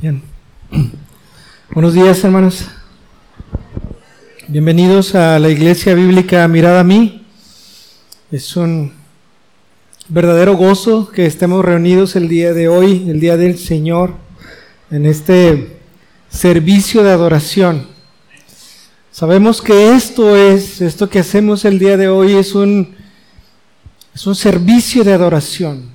[0.00, 0.22] Bien.
[1.74, 2.68] Buenos días, hermanos.
[4.46, 7.26] Bienvenidos a la Iglesia Bíblica Mirada a mí.
[8.30, 8.92] Es un
[10.08, 14.14] verdadero gozo que estemos reunidos el día de hoy, el día del Señor,
[14.92, 15.80] en este
[16.28, 17.88] servicio de adoración.
[19.10, 22.94] Sabemos que esto es, esto que hacemos el día de hoy es un,
[24.14, 25.90] es un servicio de adoración.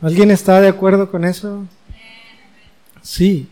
[0.00, 1.66] ¿Alguien está de acuerdo con eso?
[3.08, 3.46] Sí,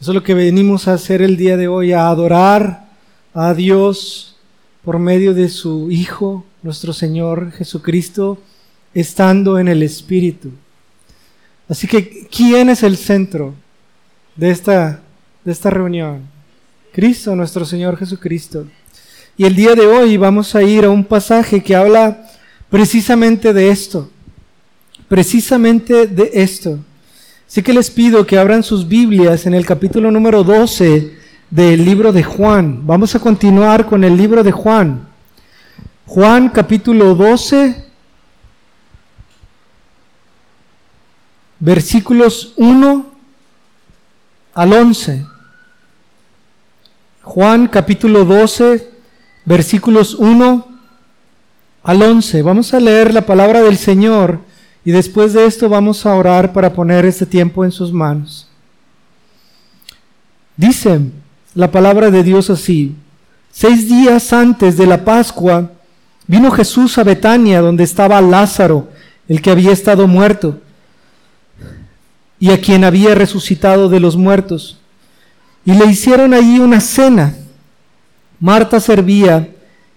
[0.00, 2.86] eso es lo que venimos a hacer el día de hoy, a adorar
[3.34, 4.36] a Dios
[4.84, 8.38] por medio de su Hijo, nuestro Señor Jesucristo,
[8.94, 10.52] estando en el Espíritu.
[11.68, 13.54] Así que, ¿quién es el centro
[14.36, 15.02] de esta,
[15.44, 16.22] de esta reunión?
[16.92, 18.64] Cristo, nuestro Señor Jesucristo.
[19.36, 22.30] Y el día de hoy vamos a ir a un pasaje que habla
[22.70, 24.08] precisamente de esto,
[25.08, 26.78] precisamente de esto.
[27.46, 31.14] Así que les pido que abran sus Biblias en el capítulo número 12
[31.50, 32.86] del libro de Juan.
[32.86, 35.06] Vamos a continuar con el libro de Juan.
[36.06, 37.84] Juan capítulo 12,
[41.60, 43.06] versículos 1
[44.54, 45.26] al 11.
[47.22, 48.90] Juan capítulo 12,
[49.44, 50.68] versículos 1
[51.82, 52.42] al 11.
[52.42, 54.40] Vamos a leer la palabra del Señor
[54.84, 58.48] y después de esto vamos a orar para poner este tiempo en sus manos.
[60.56, 61.00] Dice
[61.54, 62.94] la palabra de Dios así,
[63.50, 65.70] seis días antes de la Pascua,
[66.26, 68.88] vino Jesús a Betania, donde estaba Lázaro,
[69.28, 70.60] el que había estado muerto,
[72.38, 74.78] y a quien había resucitado de los muertos.
[75.64, 77.34] Y le hicieron allí una cena.
[78.38, 79.48] Marta servía,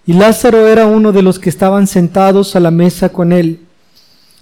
[0.06, 3.60] y Lázaro era uno de los que estaban sentados a la mesa con él.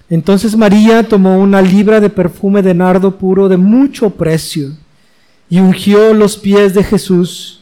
[0.09, 4.71] Entonces María tomó una libra de perfume de nardo puro de mucho precio
[5.51, 7.61] y ungió los pies de Jesús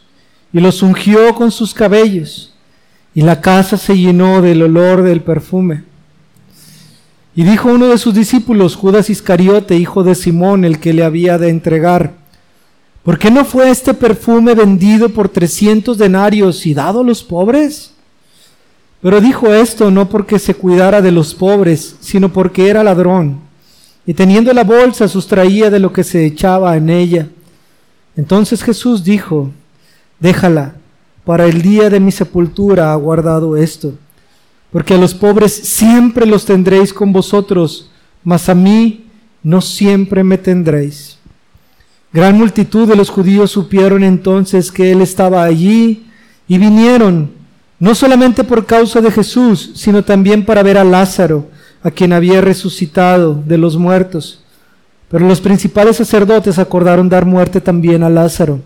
[0.52, 2.54] y los ungió con sus cabellos
[3.14, 5.84] y la casa se llenó del olor del perfume.
[7.36, 11.38] Y dijo uno de sus discípulos, Judas Iscariote, hijo de Simón, el que le había
[11.38, 12.12] de entregar,
[13.02, 17.93] ¿por qué no fue este perfume vendido por trescientos denarios y dado a los pobres?
[19.04, 23.38] Pero dijo esto no porque se cuidara de los pobres, sino porque era ladrón,
[24.06, 27.28] y teniendo la bolsa sustraía de lo que se echaba en ella.
[28.16, 29.50] Entonces Jesús dijo,
[30.18, 30.76] déjala,
[31.22, 33.92] para el día de mi sepultura ha guardado esto,
[34.72, 37.90] porque a los pobres siempre los tendréis con vosotros,
[38.24, 39.04] mas a mí
[39.42, 41.18] no siempre me tendréis.
[42.10, 46.06] Gran multitud de los judíos supieron entonces que él estaba allí
[46.48, 47.33] y vinieron
[47.84, 51.50] no solamente por causa de Jesús, sino también para ver a Lázaro,
[51.82, 54.42] a quien había resucitado de los muertos.
[55.10, 58.62] Pero los principales sacerdotes acordaron dar muerte también a Lázaro,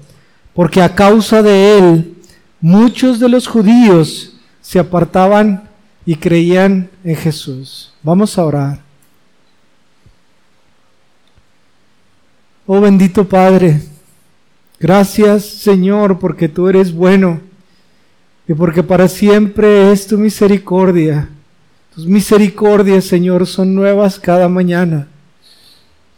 [0.54, 2.14] porque a causa de él
[2.60, 5.68] muchos de los judíos se apartaban
[6.06, 7.92] y creían en Jesús.
[8.04, 8.78] Vamos a orar.
[12.68, 13.82] Oh bendito Padre,
[14.78, 17.47] gracias Señor porque tú eres bueno
[18.48, 21.28] y porque para siempre es tu misericordia.
[21.94, 25.06] Tus misericordias, Señor, son nuevas cada mañana.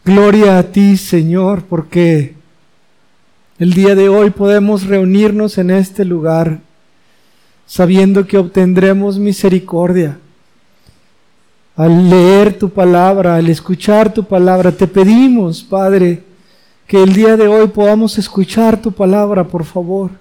[0.05, 2.35] Gloria a ti, Señor, porque
[3.59, 6.59] el día de hoy podemos reunirnos en este lugar
[7.65, 10.17] sabiendo que obtendremos misericordia.
[11.75, 16.23] Al leer tu palabra, al escuchar tu palabra, te pedimos, Padre,
[16.87, 20.20] que el día de hoy podamos escuchar tu palabra, por favor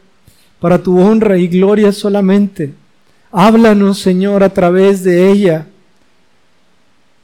[0.60, 2.74] para tu honra y gloria solamente.
[3.32, 5.66] Háblanos, Señor, a través de ella,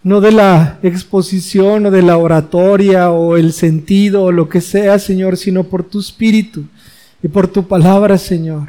[0.03, 4.99] no de la exposición o de la oratoria o el sentido o lo que sea,
[4.99, 6.65] Señor, sino por tu espíritu
[7.23, 8.69] y por tu palabra, Señor.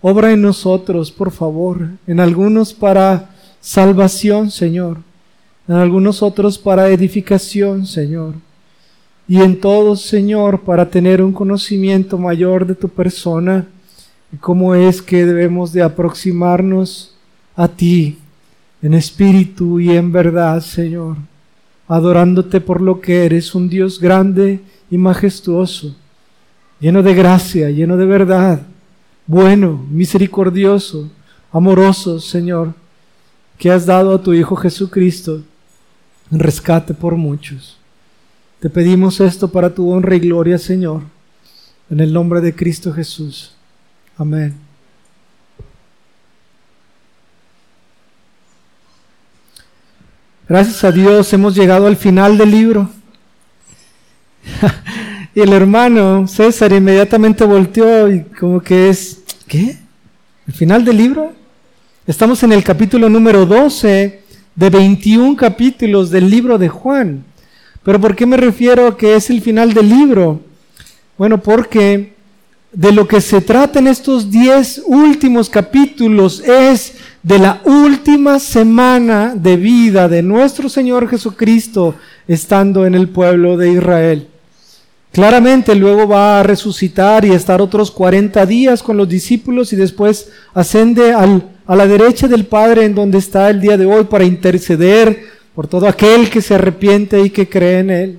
[0.00, 3.30] Obra en nosotros, por favor, en algunos para
[3.60, 4.98] salvación, Señor,
[5.68, 8.34] en algunos otros para edificación, Señor,
[9.28, 13.66] y en todos, Señor, para tener un conocimiento mayor de tu persona
[14.38, 17.14] cómo es que debemos de aproximarnos
[17.56, 18.18] a ti
[18.82, 21.16] en espíritu y en verdad, Señor,
[21.88, 24.60] adorándote por lo que eres, un Dios grande
[24.90, 25.96] y majestuoso,
[26.78, 28.62] lleno de gracia, lleno de verdad,
[29.26, 31.10] bueno, misericordioso,
[31.52, 32.74] amoroso, Señor,
[33.58, 35.42] que has dado a tu Hijo Jesucristo
[36.30, 37.76] en rescate por muchos.
[38.60, 41.02] Te pedimos esto para tu honra y gloria, Señor,
[41.90, 43.54] en el nombre de Cristo Jesús.
[44.20, 44.54] Amén.
[50.46, 52.90] Gracias a Dios hemos llegado al final del libro.
[55.34, 59.78] y el hermano César inmediatamente volteó y como que es, ¿qué?
[60.46, 61.32] ¿El final del libro?
[62.06, 64.20] Estamos en el capítulo número 12
[64.54, 67.24] de 21 capítulos del libro de Juan.
[67.82, 70.42] Pero ¿por qué me refiero a que es el final del libro?
[71.16, 72.19] Bueno, porque
[72.72, 79.34] de lo que se trata en estos 10 últimos capítulos es de la última semana
[79.34, 81.96] de vida de nuestro Señor Jesucristo
[82.28, 84.28] estando en el pueblo de Israel.
[85.12, 90.30] Claramente luego va a resucitar y estar otros 40 días con los discípulos y después
[90.54, 95.24] ascende a la derecha del Padre en donde está el día de hoy para interceder
[95.56, 98.18] por todo aquel que se arrepiente y que cree en Él.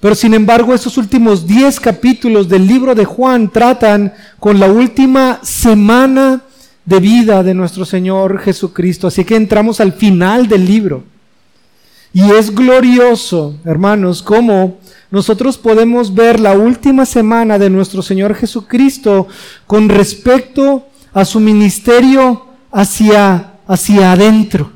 [0.00, 5.40] Pero sin embargo, esos últimos 10 capítulos del libro de Juan tratan con la última
[5.42, 6.42] semana
[6.84, 9.08] de vida de nuestro Señor Jesucristo.
[9.08, 11.04] Así que entramos al final del libro.
[12.12, 14.78] Y es glorioso, hermanos, cómo
[15.10, 19.28] nosotros podemos ver la última semana de nuestro Señor Jesucristo
[19.66, 24.72] con respecto a su ministerio hacia, hacia adentro.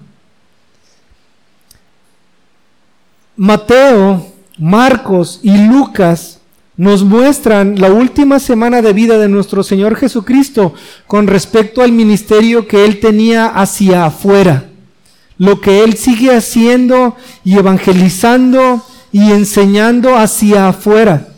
[3.36, 4.29] Mateo,
[4.60, 6.38] Marcos y Lucas
[6.76, 10.74] nos muestran la última semana de vida de nuestro Señor Jesucristo
[11.06, 14.66] con respecto al ministerio que Él tenía hacia afuera,
[15.38, 21.28] lo que Él sigue haciendo y evangelizando y enseñando hacia afuera.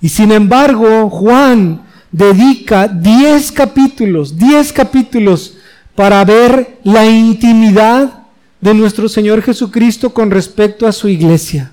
[0.00, 5.54] Y sin embargo, Juan dedica 10 capítulos, 10 capítulos
[5.94, 8.24] para ver la intimidad
[8.60, 11.72] de nuestro Señor Jesucristo con respecto a su iglesia,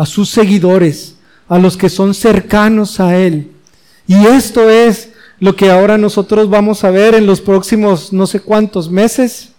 [0.00, 1.16] a sus seguidores,
[1.46, 3.50] a los que son cercanos a Él.
[4.06, 5.10] Y esto es
[5.40, 9.50] lo que ahora nosotros vamos a ver en los próximos no sé cuántos meses.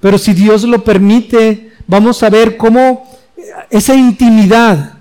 [0.00, 3.06] Pero si Dios lo permite, vamos a ver cómo
[3.68, 4.94] esa intimidad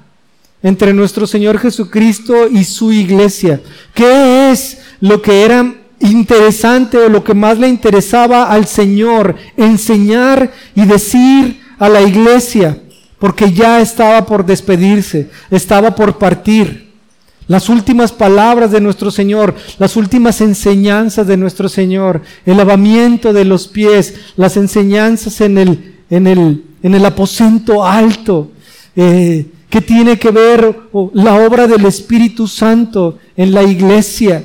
[0.61, 3.61] entre nuestro Señor Jesucristo y su iglesia,
[3.93, 10.51] qué es lo que era interesante o lo que más le interesaba al Señor, enseñar
[10.75, 12.81] y decir a la iglesia
[13.19, 16.87] porque ya estaba por despedirse, estaba por partir.
[17.47, 23.45] Las últimas palabras de nuestro Señor, las últimas enseñanzas de nuestro Señor, el lavamiento de
[23.45, 28.51] los pies, las enseñanzas en el, en el, en el aposento alto,
[28.95, 30.77] eh, que tiene que ver
[31.13, 34.43] la obra del Espíritu Santo en la iglesia,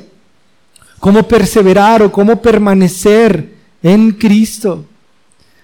[1.00, 4.86] cómo perseverar o cómo permanecer en Cristo.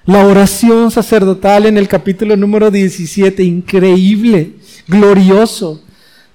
[0.09, 4.53] La oración sacerdotal en el capítulo número 17, increíble,
[4.87, 5.83] glorioso,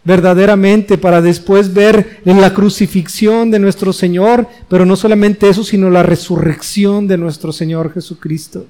[0.04, 5.90] verdaderamente, para después ver en la crucifixión de nuestro Señor, pero no solamente eso, sino
[5.90, 8.68] la resurrección de nuestro Señor Jesucristo.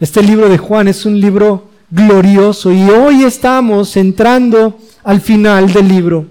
[0.00, 5.86] Este libro de Juan es un libro glorioso y hoy estamos entrando al final del
[5.86, 6.26] libro.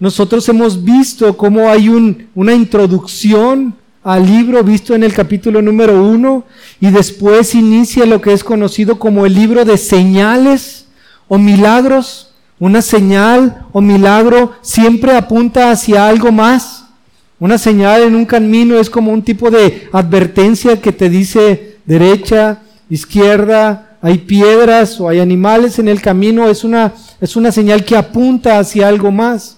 [0.00, 6.00] Nosotros hemos visto cómo hay un, una introducción al libro visto en el capítulo número
[6.02, 6.44] uno
[6.78, 10.86] y después inicia lo que es conocido como el libro de señales
[11.26, 12.30] o milagros.
[12.60, 16.84] Una señal o milagro siempre apunta hacia algo más.
[17.40, 22.60] Una señal en un camino es como un tipo de advertencia que te dice derecha,
[22.90, 26.48] izquierda, hay piedras o hay animales en el camino.
[26.48, 26.92] Es una,
[27.22, 29.56] es una señal que apunta hacia algo más.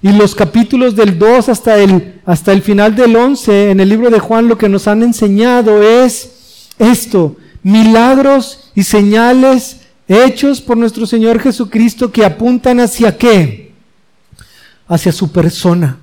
[0.00, 4.10] Y los capítulos del 2 hasta el, hasta el final del 11 en el libro
[4.10, 11.04] de Juan lo que nos han enseñado es esto, milagros y señales hechos por nuestro
[11.04, 13.72] Señor Jesucristo que apuntan hacia qué?
[14.86, 15.98] Hacia su persona,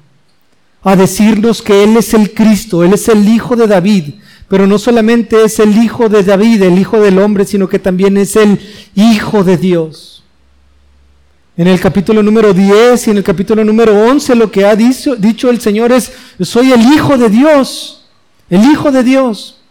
[0.83, 4.15] a decirnos que Él es el Cristo, Él es el Hijo de David,
[4.49, 8.17] pero no solamente es el Hijo de David, el Hijo del hombre, sino que también
[8.17, 8.59] es el
[8.93, 10.24] Hijo de Dios.
[11.57, 15.15] En el capítulo número 10 y en el capítulo número 11 lo que ha dicho,
[15.15, 18.05] dicho el Señor es, soy el Hijo de Dios,
[18.49, 19.61] el Hijo de Dios.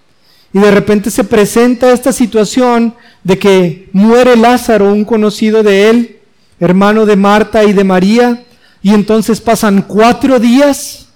[0.52, 6.20] Y de repente se presenta esta situación de que muere Lázaro, un conocido de él,
[6.58, 8.44] hermano de Marta y de María,
[8.82, 11.08] y entonces pasan cuatro días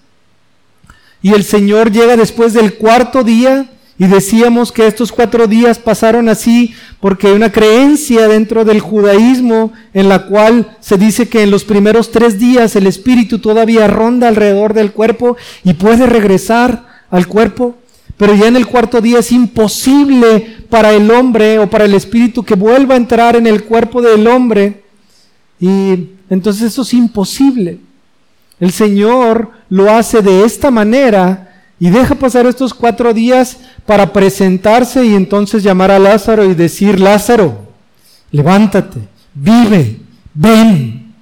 [1.23, 6.29] y el Señor llega después del cuarto día y decíamos que estos cuatro días pasaron
[6.29, 11.51] así porque hay una creencia dentro del judaísmo en la cual se dice que en
[11.51, 17.27] los primeros tres días el espíritu todavía ronda alrededor del cuerpo y puede regresar al
[17.27, 17.75] cuerpo.
[18.17, 22.45] Pero ya en el cuarto día es imposible para el hombre o para el espíritu
[22.45, 24.85] que vuelva a entrar en el cuerpo del hombre.
[25.59, 27.81] Y entonces eso es imposible.
[28.61, 31.48] El Señor lo hace de esta manera
[31.81, 36.99] y deja pasar estos cuatro días para presentarse y entonces llamar a Lázaro y decir,
[36.99, 37.69] Lázaro,
[38.33, 39.01] levántate,
[39.35, 40.01] vive,
[40.35, 41.15] ven.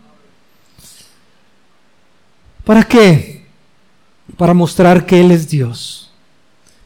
[2.64, 3.44] ¿Para qué?
[4.36, 6.10] Para mostrar que Él es Dios.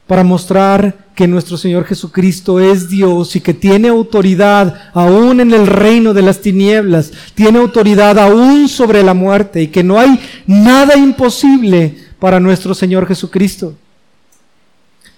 [0.06, 5.68] Para mostrar que nuestro Señor Jesucristo es Dios y que tiene autoridad aún en el
[5.68, 10.96] reino de las tinieblas, tiene autoridad aún sobre la muerte y que no hay nada
[10.96, 13.74] imposible para nuestro Señor Jesucristo.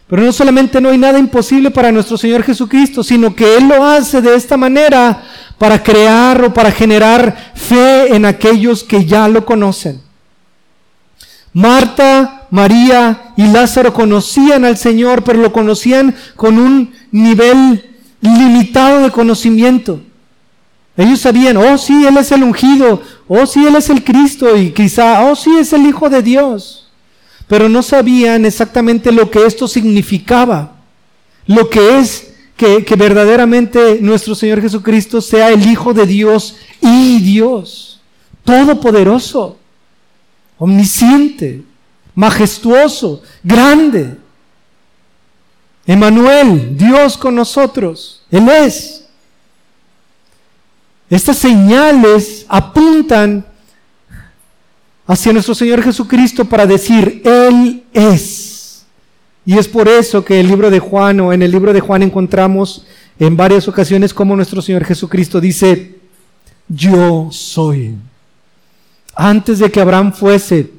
[0.06, 3.84] Pero no solamente no hay nada imposible para nuestro Señor Jesucristo, sino que Él lo
[3.84, 5.22] hace de esta manera
[5.58, 10.00] para crear o para generar fe en aquellos que ya lo conocen.
[11.54, 17.90] Marta, María y Lázaro conocían al Señor, pero lo conocían con un nivel
[18.20, 20.00] limitado de conocimiento.
[20.96, 24.72] Ellos sabían, oh sí, Él es el ungido, oh sí, Él es el Cristo y
[24.72, 26.82] quizá, oh sí, es el Hijo de Dios
[27.52, 30.72] pero no sabían exactamente lo que esto significaba,
[31.46, 38.00] lo que es que, verdaderamente nuestro Señor Jesucristo sea el Hijo de Dios y Dios,
[38.42, 39.58] todopoderoso,
[40.56, 41.62] omnisciente,
[42.14, 44.16] majestuoso, grande.
[45.84, 49.04] Emanuel, Dios con nosotros, Él es.
[51.10, 53.44] Estas señales apuntan
[55.12, 58.86] hacia nuestro Señor Jesucristo para decir, Él es.
[59.44, 62.02] Y es por eso que el libro de Juan o en el libro de Juan
[62.02, 62.86] encontramos
[63.18, 65.98] en varias ocasiones como nuestro Señor Jesucristo dice,
[66.66, 67.94] yo soy.
[69.14, 70.72] Antes de que Abraham fuese,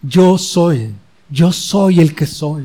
[0.00, 0.94] yo soy,
[1.28, 2.64] yo soy el que soy.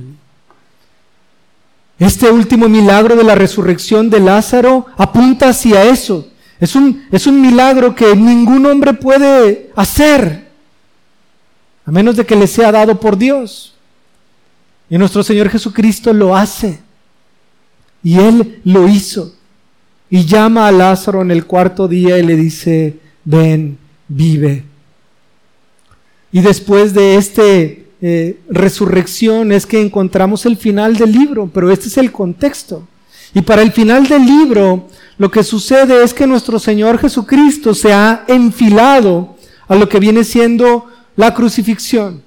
[2.00, 6.30] Este último milagro de la resurrección de Lázaro apunta hacia eso.
[6.62, 10.43] Es un, es un milagro que ningún hombre puede hacer
[11.86, 13.74] a menos de que le sea dado por Dios.
[14.90, 16.80] Y nuestro Señor Jesucristo lo hace.
[18.04, 19.34] Y Él lo hizo.
[20.10, 24.64] Y llama a Lázaro en el cuarto día y le dice, ven, vive.
[26.32, 31.88] Y después de esta eh, resurrección es que encontramos el final del libro, pero este
[31.88, 32.88] es el contexto.
[33.34, 34.88] Y para el final del libro,
[35.18, 39.36] lo que sucede es que nuestro Señor Jesucristo se ha enfilado
[39.68, 42.24] a lo que viene siendo la crucifixión,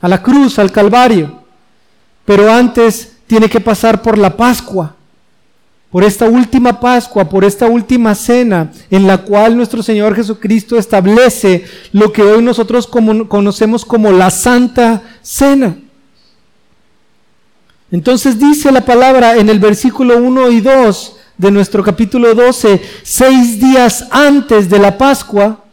[0.00, 1.42] a la cruz, al Calvario.
[2.24, 4.94] Pero antes tiene que pasar por la Pascua,
[5.90, 11.64] por esta última Pascua, por esta última cena en la cual nuestro Señor Jesucristo establece
[11.92, 15.76] lo que hoy nosotros conocemos como la Santa Cena.
[17.90, 23.60] Entonces dice la palabra en el versículo 1 y 2 de nuestro capítulo 12, seis
[23.60, 25.64] días antes de la Pascua,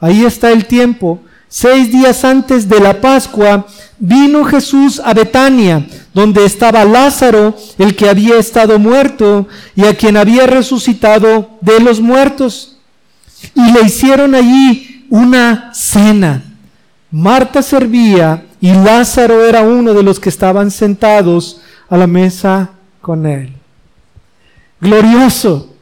[0.00, 3.66] ahí está el tiempo, Seis días antes de la Pascua,
[3.98, 10.16] vino Jesús a Betania, donde estaba Lázaro, el que había estado muerto y a quien
[10.16, 12.78] había resucitado de los muertos.
[13.54, 16.42] Y le hicieron allí una cena.
[17.10, 23.24] Marta servía y Lázaro era uno de los que estaban sentados a la mesa con
[23.24, 23.52] él.
[24.80, 25.72] Glorioso.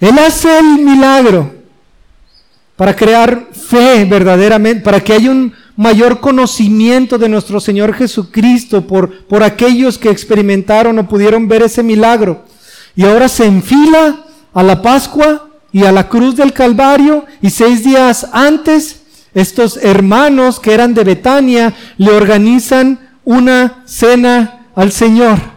[0.00, 1.63] Él hace el milagro
[2.76, 9.26] para crear fe verdaderamente, para que haya un mayor conocimiento de nuestro Señor Jesucristo por,
[9.26, 12.44] por aquellos que experimentaron o pudieron ver ese milagro.
[12.96, 17.84] Y ahora se enfila a la Pascua y a la cruz del Calvario y seis
[17.84, 19.00] días antes
[19.34, 25.53] estos hermanos que eran de Betania le organizan una cena al Señor.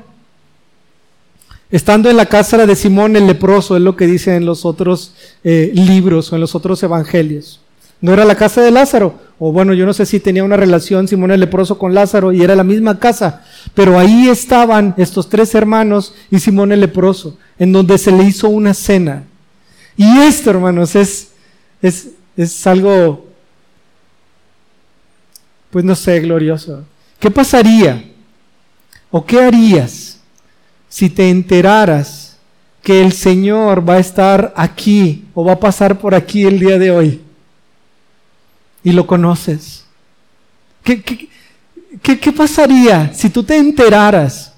[1.69, 5.13] Estando en la casa de Simón el leproso, es lo que dice en los otros
[5.43, 7.59] eh, libros o en los otros evangelios.
[7.99, 11.07] No era la casa de Lázaro, o bueno, yo no sé si tenía una relación
[11.07, 13.43] Simón el leproso con Lázaro y era la misma casa,
[13.73, 18.49] pero ahí estaban estos tres hermanos y Simón el leproso, en donde se le hizo
[18.49, 19.23] una cena.
[19.97, 21.31] Y esto, hermanos, es,
[21.81, 23.25] es, es algo,
[25.71, 26.85] pues no sé, glorioso.
[27.19, 28.05] ¿Qué pasaría?
[29.09, 30.06] ¿O qué harías?
[30.89, 32.37] Si te enteraras
[32.81, 36.77] que el Señor va a estar aquí o va a pasar por aquí el día
[36.77, 37.21] de hoy
[38.83, 39.83] y lo conoces?
[40.83, 41.01] ¿Qué,
[42.01, 44.53] qué, pasaría si tú te enteraras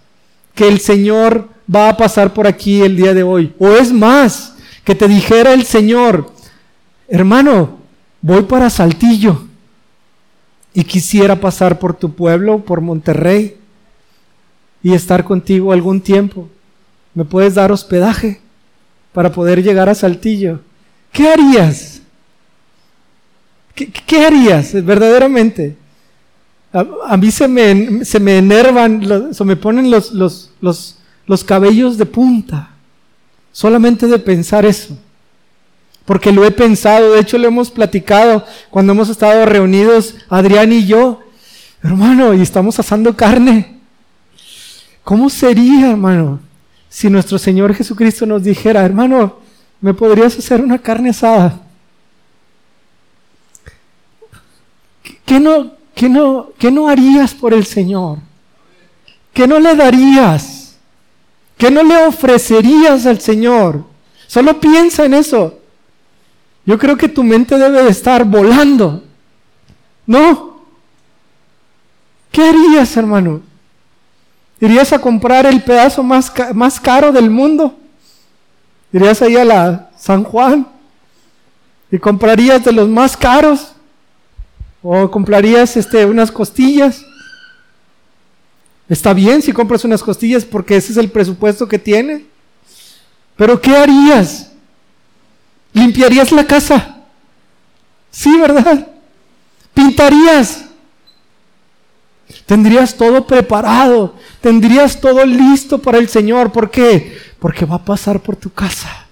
[0.53, 3.53] que el Señor va a pasar por aquí el día de hoy?
[3.57, 6.31] O es más, que te dijera el Señor,
[7.07, 7.79] hermano,
[8.21, 9.45] voy para Saltillo
[10.73, 13.58] y quisiera pasar por tu pueblo, por Monterrey
[14.81, 16.49] y estar contigo algún tiempo.
[17.13, 18.39] ¿Me puedes dar hospedaje
[19.13, 20.61] para poder llegar a Saltillo?
[21.11, 22.01] ¿Qué harías?
[23.75, 25.77] ¿Qué, harías verdaderamente?
[26.71, 31.97] A, mí se me, se me enervan, se me ponen los, los, los, los cabellos
[31.97, 32.71] de punta.
[33.51, 34.97] solamente de pensar eso.
[36.05, 40.85] Porque lo he pensado, de hecho lo hemos platicado cuando hemos estado reunidos, Adrián y
[40.85, 41.19] yo,
[41.83, 43.78] hermano, y estamos asando carne.
[45.09, 46.39] ¿Cómo sería, hermano,
[46.87, 49.39] si nuestro Señor Jesucristo nos dijera, hermano,
[49.81, 51.59] ¿me podrías hacer una carne asada?
[55.25, 58.19] ¿Qué no, qué no, qué no harías por el Señor?
[59.33, 60.77] ¿Qué no le darías?
[61.57, 63.85] ¿Qué no le ofrecerías al Señor?
[64.27, 65.57] Solo piensa en eso.
[66.67, 69.03] Yo creo que tu mente debe de estar volando.
[70.05, 70.65] ¿No?
[72.31, 73.48] ¿Qué harías, hermano?
[74.61, 77.77] ¿Irías a comprar el pedazo más, más caro del mundo?
[78.91, 80.67] ¿Irías ahí a la San Juan?
[81.91, 83.73] ¿Y comprarías de los más caros?
[84.81, 87.05] ¿O comprarías este, unas costillas?
[88.87, 92.25] Está bien si compras unas costillas porque ese es el presupuesto que tiene.
[93.37, 94.51] Pero ¿qué harías?
[95.73, 96.97] ¿Limpiarías la casa?
[98.11, 98.87] Sí, ¿verdad?
[99.73, 100.65] ¿Pintarías?
[102.45, 106.51] Tendrías todo preparado, tendrías todo listo para el Señor.
[106.51, 107.17] ¿Por qué?
[107.39, 109.07] Porque va a pasar por tu casa.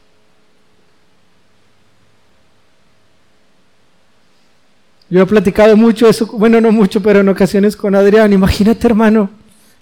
[5.10, 8.34] Yo he platicado mucho eso, bueno, no mucho, pero en ocasiones con Adrián.
[8.34, 9.30] Imagínate, hermano,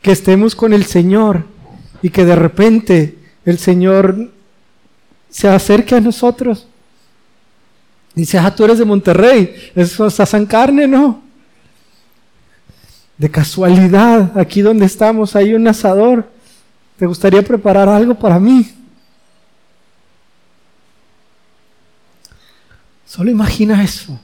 [0.02, 1.46] que estemos con el Señor
[2.02, 4.32] y que de repente el Señor
[5.30, 6.68] se acerque a nosotros.
[8.14, 11.25] Dice, ah, tú eres de Monterrey, eso es San Carne, ¿no?
[13.18, 16.30] De casualidad, aquí donde estamos hay un asador.
[16.98, 18.74] ¿Te gustaría preparar algo para mí?
[23.06, 24.20] Solo imagina eso.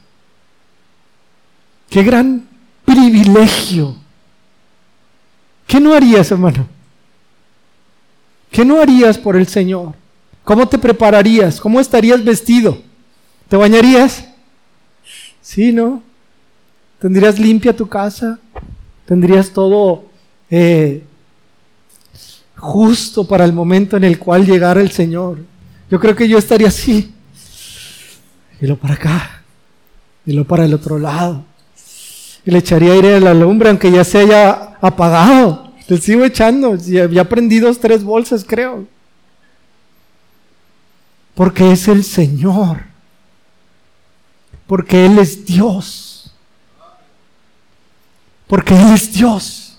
[1.89, 2.47] Qué gran
[2.85, 4.01] privilegio
[5.71, 6.67] ¿Qué no harías, hermano?
[8.51, 9.93] ¿Qué no harías por el Señor?
[10.43, 11.61] ¿Cómo te prepararías?
[11.61, 12.81] ¿Cómo estarías vestido?
[13.47, 14.25] ¿Te bañarías?
[15.41, 16.03] Sí, ¿no?
[16.99, 18.37] ¿Tendrías limpia tu casa?
[19.05, 20.05] ¿Tendrías todo
[20.49, 21.03] eh,
[22.55, 25.39] justo para el momento en el cual llegara el Señor?
[25.89, 27.13] Yo creo que yo estaría así.
[28.61, 29.43] Y lo para acá.
[30.25, 31.43] Y lo para el otro lado.
[32.45, 35.71] Y le echaría aire a la lumbre aunque ya se haya apagado.
[35.87, 36.75] Le sigo echando.
[36.75, 38.87] Ya prendí dos, tres bolsas, creo.
[41.35, 42.83] Porque es el Señor.
[44.67, 46.10] Porque Él es Dios.
[48.51, 49.77] Porque Él es Dios.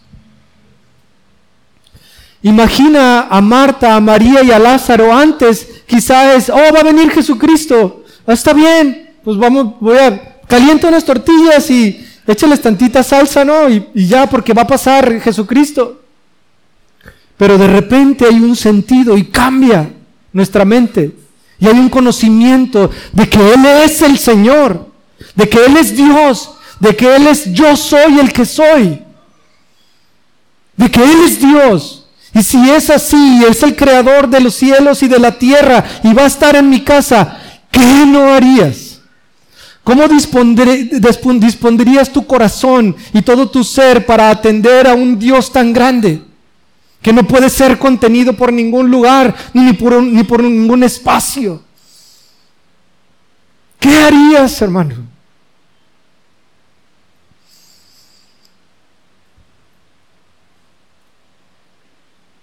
[2.41, 5.83] Imagina a Marta, a María y a Lázaro antes.
[5.87, 8.03] Quizás, oh, va a venir Jesucristo.
[8.27, 9.11] Ah, está bien.
[9.23, 13.69] Pues vamos, voy a, caliento unas tortillas y échales tantita salsa, ¿no?
[13.69, 16.01] Y ya, porque va a pasar Jesucristo.
[17.37, 19.93] Pero de repente hay un sentido y cambia
[20.33, 21.15] nuestra mente.
[21.59, 24.89] Y hay un conocimiento de que Él es el Señor,
[25.35, 26.53] de que Él es Dios,
[26.83, 29.01] de que Él es yo soy el que soy,
[30.77, 32.07] de que Él es Dios.
[32.35, 36.13] Y si es así, es el creador de los cielos y de la tierra y
[36.13, 37.39] va a estar en mi casa,
[37.71, 39.01] ¿qué no harías?
[39.85, 46.21] ¿Cómo dispondrías tu corazón y todo tu ser para atender a un Dios tan grande
[47.01, 51.63] que no puede ser contenido por ningún lugar ni por, ni por ningún espacio?
[53.79, 55.12] ¿Qué harías, hermano?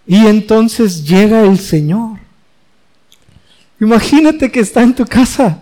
[0.09, 2.19] Y entonces llega el Señor.
[3.79, 5.61] Imagínate que está en tu casa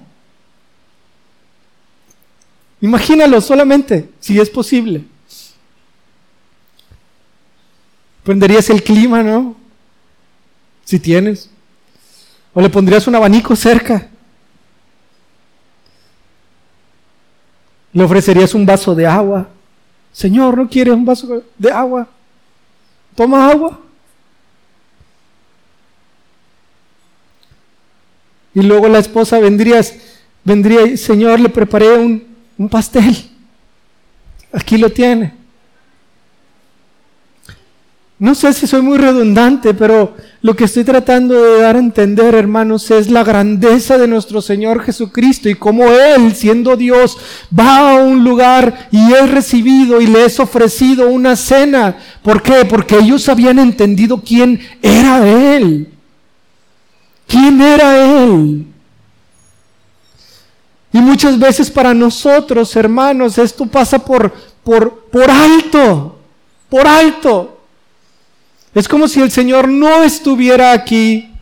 [2.82, 5.04] Imagínalo solamente, si es posible.
[8.24, 9.56] Prenderías el clima, ¿no?
[10.86, 11.50] Si tienes.
[12.54, 14.10] O le pondrías un abanico cerca.
[17.94, 19.48] Le ofrecerías un vaso de agua.
[20.12, 22.08] Señor, ¿no quieres un vaso de agua?
[23.16, 23.80] Toma agua.
[28.58, 29.94] Y luego la esposa vendrías,
[30.44, 32.24] vendría, Señor, le preparé un,
[32.58, 33.16] un pastel.
[34.52, 35.32] Aquí lo tiene.
[38.18, 42.34] No sé si soy muy redundante, pero lo que estoy tratando de dar a entender,
[42.34, 47.16] hermanos, es la grandeza de nuestro Señor Jesucristo y cómo Él, siendo Dios,
[47.58, 51.96] va a un lugar y es recibido y le es ofrecido una cena.
[52.24, 52.66] ¿Por qué?
[52.68, 55.94] Porque ellos habían entendido quién era Él.
[57.28, 58.68] ¿Quién era Él?
[60.94, 66.18] Y muchas veces para nosotros, hermanos, esto pasa por, por, por alto,
[66.70, 67.60] por alto.
[68.74, 71.34] Es como si el Señor no estuviera aquí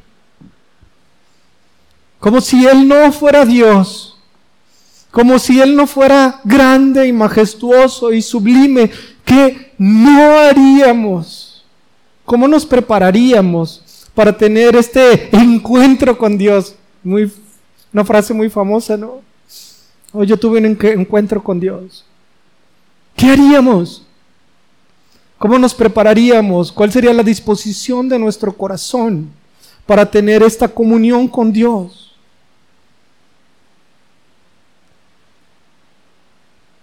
[2.26, 4.18] como si Él no fuera Dios,
[5.12, 8.90] como si Él no fuera grande y majestuoso y sublime,
[9.24, 11.64] ¿qué no haríamos?
[12.26, 13.84] ¿Cómo nos prepararíamos
[14.16, 16.76] para tener este encuentro con Dios?
[17.04, 17.32] Muy,
[17.94, 19.22] una frase muy famosa, ¿no?
[20.14, 22.06] Hoy yo tuve un encuentro con Dios.
[23.16, 24.08] ¿Qué haríamos?
[25.38, 26.72] ¿Cómo nos prepararíamos?
[26.72, 29.30] ¿Cuál sería la disposición de nuestro corazón
[29.86, 32.16] para tener esta comunión con Dios?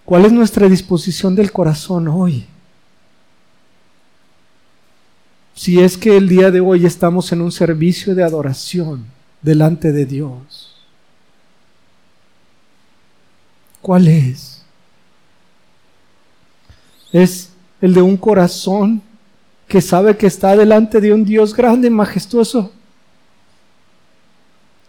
[0.05, 2.45] ¿Cuál es nuestra disposición del corazón hoy?
[5.55, 9.05] Si es que el día de hoy estamos en un servicio de adoración
[9.41, 10.73] delante de Dios.
[13.81, 14.63] ¿Cuál es?
[17.11, 19.01] Es el de un corazón
[19.67, 22.71] que sabe que está delante de un Dios grande y majestuoso.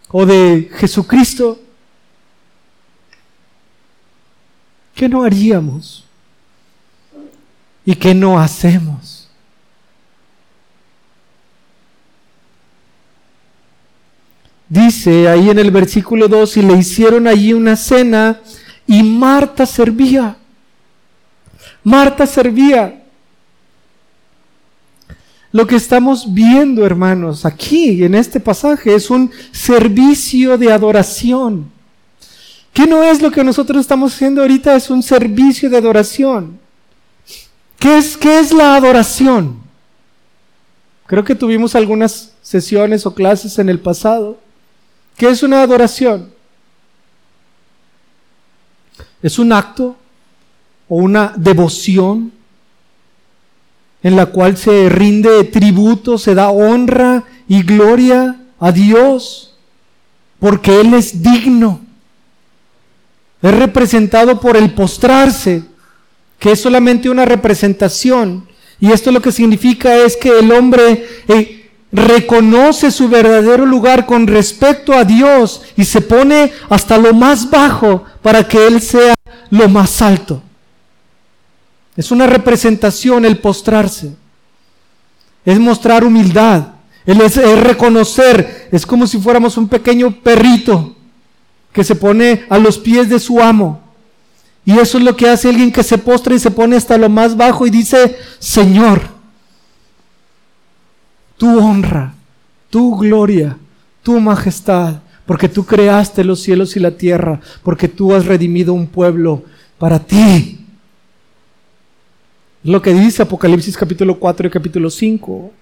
[0.08, 1.60] O de Jesucristo.
[4.94, 6.04] ¿Qué no haríamos?
[7.84, 9.13] ¿Y qué no hacemos?
[14.68, 18.40] Dice ahí en el versículo 2, y le hicieron allí una cena
[18.86, 20.36] y Marta servía.
[21.82, 23.02] Marta servía.
[25.52, 31.70] Lo que estamos viendo, hermanos, aquí en este pasaje es un servicio de adoración.
[32.72, 34.74] ¿Qué no es lo que nosotros estamos haciendo ahorita?
[34.74, 36.58] Es un servicio de adoración.
[37.78, 39.60] ¿Qué es, qué es la adoración?
[41.06, 44.40] Creo que tuvimos algunas sesiones o clases en el pasado.
[45.16, 46.32] ¿Qué es una adoración?
[49.22, 49.96] Es un acto
[50.88, 52.32] o una devoción
[54.02, 59.56] en la cual se rinde tributo, se da honra y gloria a Dios,
[60.38, 61.80] porque Él es digno.
[63.40, 65.62] Es representado por el postrarse,
[66.38, 68.46] que es solamente una representación.
[68.78, 71.53] Y esto lo que significa es que el hombre eh,
[71.94, 78.04] reconoce su verdadero lugar con respecto a Dios y se pone hasta lo más bajo
[78.20, 79.14] para que Él sea
[79.50, 80.42] lo más alto.
[81.96, 84.16] Es una representación el postrarse.
[85.44, 86.66] Es mostrar humildad.
[87.06, 88.68] Es, es reconocer.
[88.72, 90.96] Es como si fuéramos un pequeño perrito
[91.72, 93.80] que se pone a los pies de su amo.
[94.64, 97.08] Y eso es lo que hace alguien que se postra y se pone hasta lo
[97.08, 99.13] más bajo y dice, Señor,
[101.44, 102.14] tu honra,
[102.70, 103.58] tu gloria,
[104.02, 104.94] tu majestad,
[105.26, 109.42] porque tú creaste los cielos y la tierra, porque tú has redimido un pueblo
[109.76, 110.64] para ti
[112.62, 115.52] lo que dice Apocalipsis capítulo 4 y capítulo 5.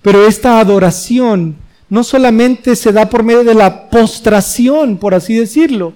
[0.00, 1.56] Pero esta adoración
[1.90, 5.92] no solamente se da por medio de la postración, por así decirlo,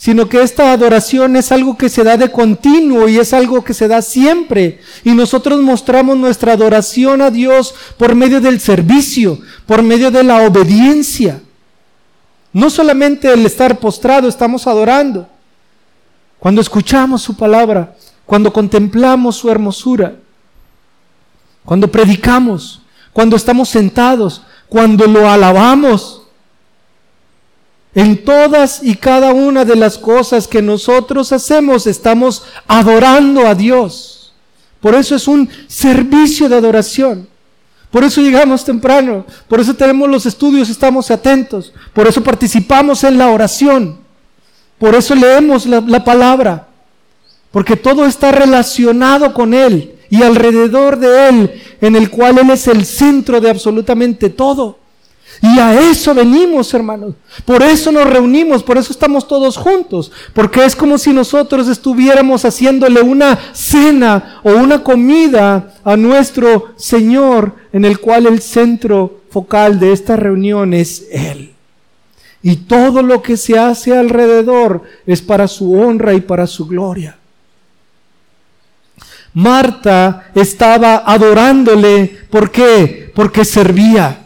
[0.00, 3.74] sino que esta adoración es algo que se da de continuo y es algo que
[3.74, 4.80] se da siempre.
[5.04, 10.40] Y nosotros mostramos nuestra adoración a Dios por medio del servicio, por medio de la
[10.40, 11.42] obediencia.
[12.50, 15.28] No solamente el estar postrado estamos adorando.
[16.38, 20.14] Cuando escuchamos su palabra, cuando contemplamos su hermosura,
[21.62, 22.80] cuando predicamos,
[23.12, 26.19] cuando estamos sentados, cuando lo alabamos.
[27.94, 34.32] En todas y cada una de las cosas que nosotros hacemos estamos adorando a Dios.
[34.80, 37.28] Por eso es un servicio de adoración.
[37.90, 43.18] Por eso llegamos temprano, por eso tenemos los estudios, estamos atentos, por eso participamos en
[43.18, 43.98] la oración,
[44.78, 46.68] por eso leemos la, la palabra,
[47.50, 52.68] porque todo está relacionado con Él y alrededor de Él, en el cual Él es
[52.68, 54.78] el centro de absolutamente todo.
[55.42, 57.14] Y a eso venimos, hermanos.
[57.46, 60.12] Por eso nos reunimos, por eso estamos todos juntos.
[60.34, 67.54] Porque es como si nosotros estuviéramos haciéndole una cena o una comida a nuestro Señor,
[67.72, 71.54] en el cual el centro focal de esta reunión es Él.
[72.42, 77.16] Y todo lo que se hace alrededor es para su honra y para su gloria.
[79.32, 82.18] Marta estaba adorándole.
[82.30, 83.10] ¿Por qué?
[83.14, 84.19] Porque servía.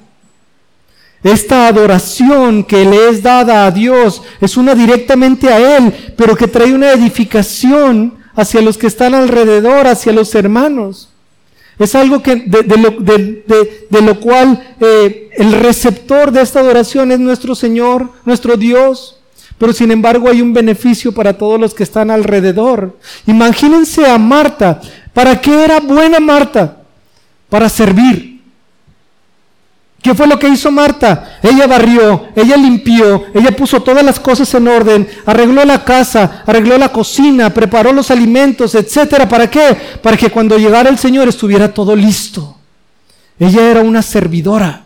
[1.24, 6.46] Esta adoración que le es dada a Dios es una directamente a Él, pero que
[6.46, 11.08] trae una edificación hacia los que están alrededor, hacia los hermanos.
[11.78, 18.10] Es algo que, de, lo, cual eh, el receptor de esta adoración es nuestro Señor,
[18.26, 19.18] nuestro Dios.
[19.56, 22.98] Pero sin embargo hay un beneficio para todos los que están alrededor.
[23.26, 24.80] Imagínense a Marta.
[25.14, 26.82] ¿Para qué era buena Marta?
[27.48, 28.34] Para servir.
[30.04, 31.38] ¿Qué fue lo que hizo Marta?
[31.42, 36.76] Ella barrió, ella limpió, ella puso todas las cosas en orden, arregló la casa, arregló
[36.76, 39.26] la cocina, preparó los alimentos, etcétera.
[39.26, 39.74] ¿Para qué?
[40.02, 42.54] Para que cuando llegara el Señor estuviera todo listo.
[43.38, 44.82] Ella era una servidora.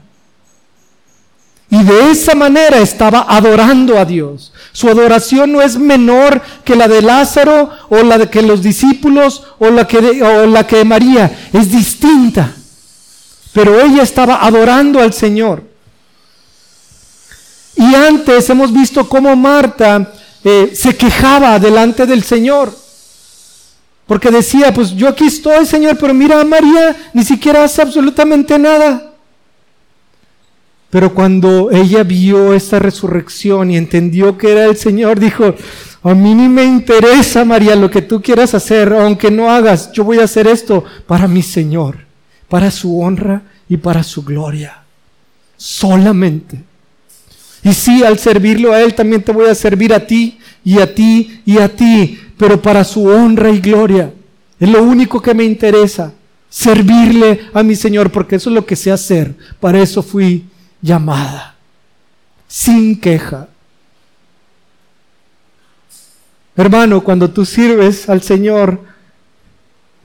[1.68, 4.52] Y de esa manera estaba adorando a Dios.
[4.70, 9.42] Su adoración no es menor que la de Lázaro o la de que los discípulos
[9.58, 11.48] o la que o la que de María.
[11.52, 12.54] Es distinta.
[13.52, 15.62] Pero ella estaba adorando al Señor.
[17.76, 20.12] Y antes hemos visto cómo Marta
[20.44, 22.72] eh, se quejaba delante del Señor.
[24.06, 28.58] Porque decía, pues yo aquí estoy, Señor, pero mira a María, ni siquiera hace absolutamente
[28.58, 29.12] nada.
[30.90, 35.54] Pero cuando ella vio esta resurrección y entendió que era el Señor, dijo,
[36.02, 40.04] a mí ni me interesa, María, lo que tú quieras hacer, aunque no hagas, yo
[40.04, 41.98] voy a hacer esto para mi Señor,
[42.48, 44.82] para su honra y para su gloria.
[45.56, 46.62] Solamente.
[47.62, 50.94] Y sí, al servirlo a Él, también te voy a servir a ti y a
[50.94, 54.12] ti y a ti, pero para su honra y gloria.
[54.58, 56.12] Es lo único que me interesa,
[56.48, 59.34] servirle a mi Señor, porque eso es lo que sé hacer.
[59.60, 60.46] Para eso fui
[60.80, 61.56] llamada,
[62.46, 63.48] sin queja.
[66.56, 68.80] Hermano, cuando tú sirves al Señor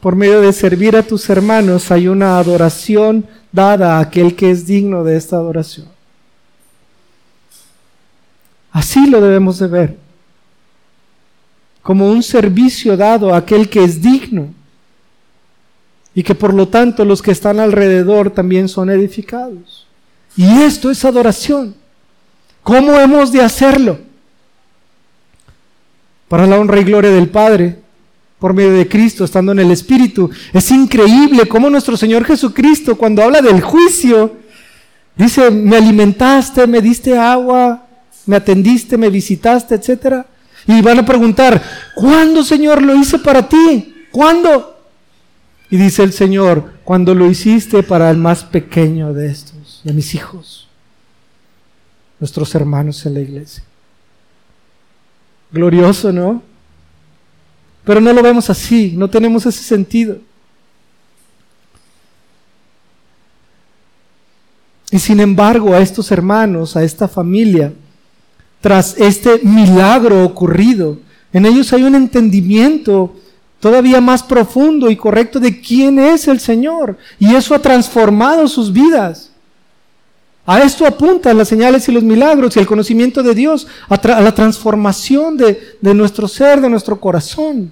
[0.04, 4.68] por medio de servir a tus hermanos, hay una adoración dada a aquel que es
[4.68, 5.88] digno de esta adoración.
[8.74, 9.98] Así lo debemos de ver,
[11.82, 14.54] como un servicio dado a aquel que es digno
[16.14, 19.88] y que por lo tanto los que están alrededor también son edificados.
[20.36, 21.76] Y esto es adoración.
[22.62, 24.00] ¿Cómo hemos de hacerlo?
[26.28, 27.83] Para la honra y gloria del Padre,
[28.44, 30.30] por medio de Cristo, estando en el Espíritu.
[30.52, 34.36] Es increíble cómo nuestro Señor Jesucristo, cuando habla del juicio,
[35.16, 37.88] dice, me alimentaste, me diste agua,
[38.26, 40.26] me atendiste, me visitaste, etc.
[40.68, 41.64] Y van a preguntar,
[41.96, 44.08] ¿cuándo, Señor, lo hice para ti?
[44.12, 44.78] ¿Cuándo?
[45.70, 50.16] Y dice el Señor, cuando lo hiciste para el más pequeño de estos de mis
[50.16, 50.68] hijos,
[52.20, 53.64] nuestros hermanos en la iglesia.
[55.50, 56.53] Glorioso, ¿no?
[57.84, 60.18] Pero no lo vemos así, no tenemos ese sentido.
[64.92, 67.74] Y sin embargo, a estos hermanos, a esta familia,
[68.62, 71.00] tras este milagro ocurrido,
[71.34, 73.16] en ellos hay un entendimiento
[73.60, 76.98] todavía más profundo y correcto de quién es el Señor.
[77.18, 79.33] Y eso ha transformado sus vidas.
[80.46, 84.36] A esto apuntan las señales y los milagros y el conocimiento de Dios, a, la
[84.36, 87.72] transformación de, de nuestro ser, de nuestro corazón.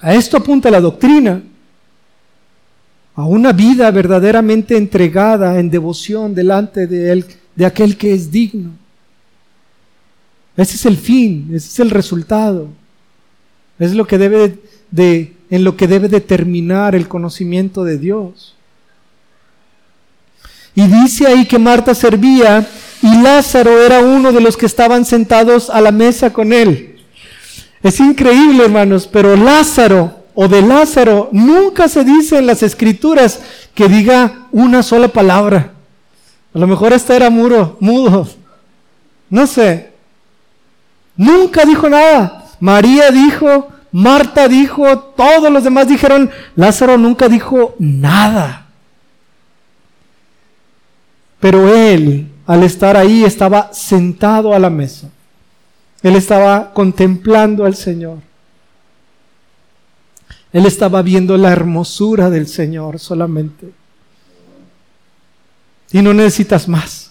[0.00, 1.42] A esto apunta la doctrina,
[3.14, 8.70] a una vida verdaderamente entregada en devoción delante de él, de aquel que es digno.
[10.56, 12.68] Ese es el fin, ese es el resultado.
[13.78, 14.58] Es lo que debe
[14.90, 18.54] de, en lo que debe determinar el conocimiento de Dios.
[20.74, 22.66] Y dice ahí que Marta servía
[23.02, 27.00] y Lázaro era uno de los que estaban sentados a la mesa con él.
[27.82, 33.40] Es increíble, hermanos, pero Lázaro o de Lázaro nunca se dice en las escrituras
[33.74, 35.72] que diga una sola palabra.
[36.54, 38.28] A lo mejor esta era muro, mudo.
[39.28, 39.92] No sé.
[41.16, 42.46] Nunca dijo nada.
[42.58, 48.63] María dijo, Marta dijo, todos los demás dijeron, Lázaro nunca dijo nada.
[51.44, 55.10] Pero él, al estar ahí, estaba sentado a la mesa.
[56.02, 58.16] Él estaba contemplando al Señor.
[60.54, 63.74] Él estaba viendo la hermosura del Señor solamente.
[65.92, 67.10] Y no necesitas más.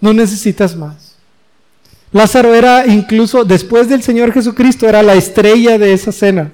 [0.00, 1.16] No necesitas más.
[2.12, 6.52] Lázaro era incluso, después del Señor Jesucristo, era la estrella de esa cena.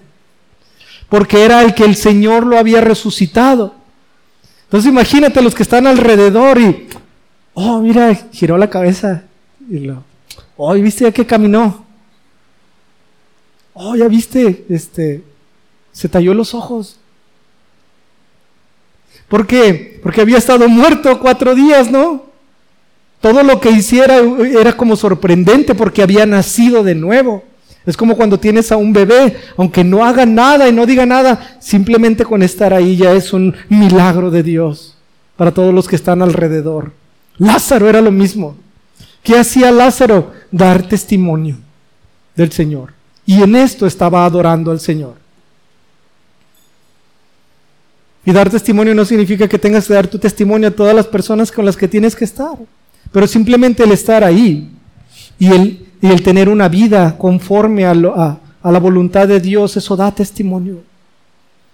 [1.11, 3.85] Porque era el que el Señor lo había resucitado.
[4.67, 6.89] Entonces imagínate los que están alrededor y,
[7.55, 9.25] oh, mira, giró la cabeza.
[9.69, 10.03] Y lo,
[10.57, 11.85] oh, ¿viste ya que caminó?
[13.75, 15.23] Oh, ya viste, este,
[15.93, 16.99] se talló los ojos.
[19.29, 20.01] ¿Por qué?
[20.03, 22.27] Porque había estado muerto cuatro días, ¿no?
[23.21, 27.45] Todo lo que hiciera era como sorprendente porque había nacido de nuevo.
[27.87, 31.57] Es como cuando tienes a un bebé, aunque no haga nada y no diga nada,
[31.61, 34.97] simplemente con estar ahí ya es un milagro de Dios
[35.37, 36.93] para todos los que están alrededor.
[37.39, 38.57] Lázaro era lo mismo.
[39.23, 40.33] ¿Qué hacía Lázaro?
[40.51, 41.59] Dar testimonio
[42.35, 42.93] del Señor.
[43.25, 45.15] Y en esto estaba adorando al Señor.
[48.25, 51.53] Y dar testimonio no significa que tengas que dar tu testimonio a todas las personas
[51.53, 52.59] con las que tienes que estar,
[53.13, 54.73] pero simplemente el estar ahí
[55.39, 60.13] y el, y el tener una vida conforme a, la voluntad de Dios, eso da
[60.13, 60.83] testimonio.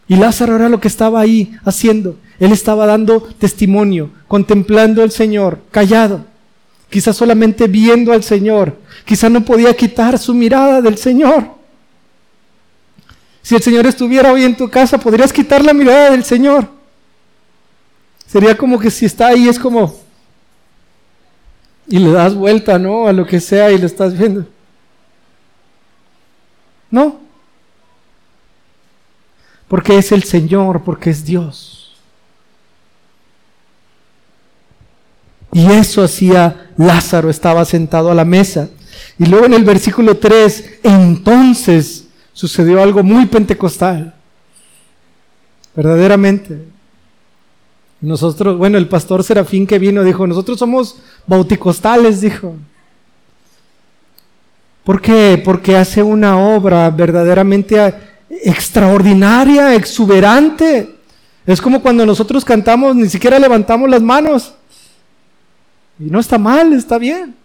[0.08, 2.16] Y Lázaro era lo que estaba ahí haciendo.
[2.38, 6.24] Él estaba dando testimonio, contemplando al Señor, callado,
[6.88, 8.78] quizás solamente viendo al Señor.
[9.04, 11.46] Quizás no podía quitar su mirada del Señor.
[13.42, 16.68] Si el Señor estuviera hoy en tu casa, podrías quitar la mirada del Señor.
[18.26, 20.01] Sería como que si está ahí es como...
[21.86, 23.06] Y le das vuelta, ¿no?
[23.06, 24.46] A lo que sea y lo estás viendo.
[26.90, 27.20] No.
[29.68, 31.96] Porque es el Señor, porque es Dios.
[35.52, 38.68] Y eso hacía Lázaro, estaba sentado a la mesa.
[39.18, 44.14] Y luego en el versículo 3, entonces sucedió algo muy pentecostal.
[45.74, 46.64] Verdaderamente.
[48.02, 52.56] Nosotros, bueno, el pastor Serafín que vino dijo, nosotros somos bauticostales, dijo.
[54.82, 55.40] ¿Por qué?
[55.42, 57.94] Porque hace una obra verdaderamente
[58.28, 60.96] extraordinaria, exuberante.
[61.46, 64.52] Es como cuando nosotros cantamos, ni siquiera levantamos las manos.
[66.00, 67.36] Y no está mal, está bien.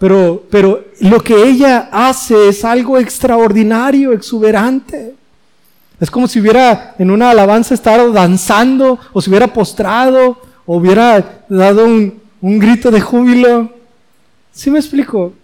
[0.00, 5.14] Pero, pero lo que ella hace es algo extraordinario, exuberante.
[6.00, 11.44] Es como si hubiera en una alabanza estado danzando, o se hubiera postrado, o hubiera
[11.48, 13.70] dado un, un grito de júbilo.
[14.52, 15.34] ¿Sí me explico?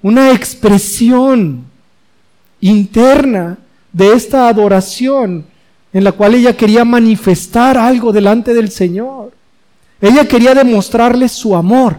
[0.00, 1.64] Una expresión
[2.60, 3.58] interna
[3.92, 5.44] de esta adoración
[5.92, 9.32] en la cual ella quería manifestar algo delante del Señor.
[10.00, 11.96] Ella quería demostrarle su amor.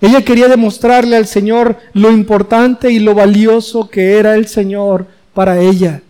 [0.00, 5.58] Ella quería demostrarle al Señor lo importante y lo valioso que era el Señor para
[5.58, 6.02] ella.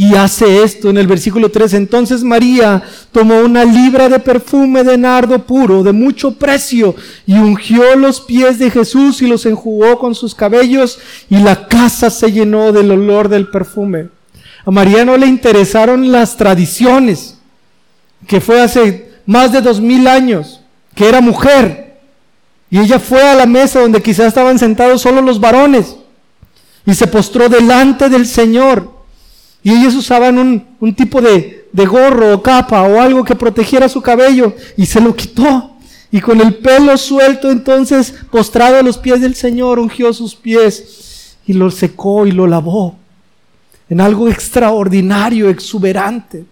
[0.00, 1.74] Y hace esto en el versículo 3.
[1.74, 6.94] Entonces María tomó una libra de perfume de nardo puro, de mucho precio,
[7.26, 12.10] y ungió los pies de Jesús y los enjugó con sus cabellos, y la casa
[12.10, 14.10] se llenó del olor del perfume.
[14.64, 17.36] A María no le interesaron las tradiciones,
[18.28, 20.60] que fue hace más de dos mil años,
[20.94, 21.98] que era mujer.
[22.70, 25.96] Y ella fue a la mesa donde quizás estaban sentados solo los varones
[26.86, 28.97] y se postró delante del Señor.
[29.62, 30.38] Y ellos usaban
[30.80, 35.00] un, tipo de, de gorro o capa o algo que protegiera su cabello y se
[35.00, 35.76] lo quitó.
[36.10, 41.36] Y con el pelo suelto entonces, postrado a los pies del Señor, ungió sus pies
[41.46, 42.96] y lo secó y lo lavó
[43.88, 46.44] en algo extraordinario, exuberante.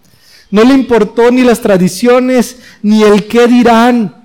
[0.49, 4.15] No le importó ni las tradiciones, ni el qué dirán,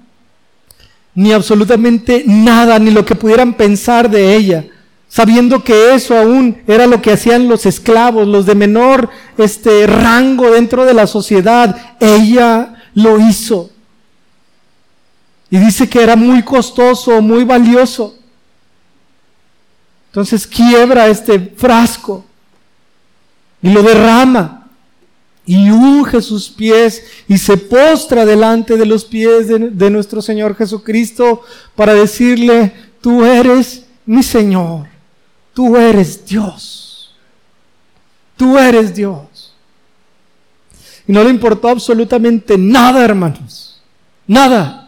[1.14, 4.64] ni absolutamente nada, ni lo que pudieran pensar de ella,
[5.12, 10.50] sabiendo que eso aún era lo que hacían los esclavos, los de menor este rango
[10.50, 11.96] dentro de la sociedad.
[12.00, 13.68] Ella lo hizo.
[15.50, 18.16] Y dice que era muy costoso, muy valioso.
[20.06, 22.24] Entonces quiebra este frasco
[23.60, 24.66] y lo derrama
[25.44, 31.42] y unge sus pies y se postra delante de los pies de, nuestro Señor Jesucristo
[31.76, 32.72] para decirle,
[33.02, 34.91] tú eres mi Señor,
[35.54, 37.14] tú eres Dios,
[38.36, 39.54] tú eres Dios.
[41.06, 43.82] Y no le importó absolutamente nada, hermanos,
[44.26, 44.78] nada.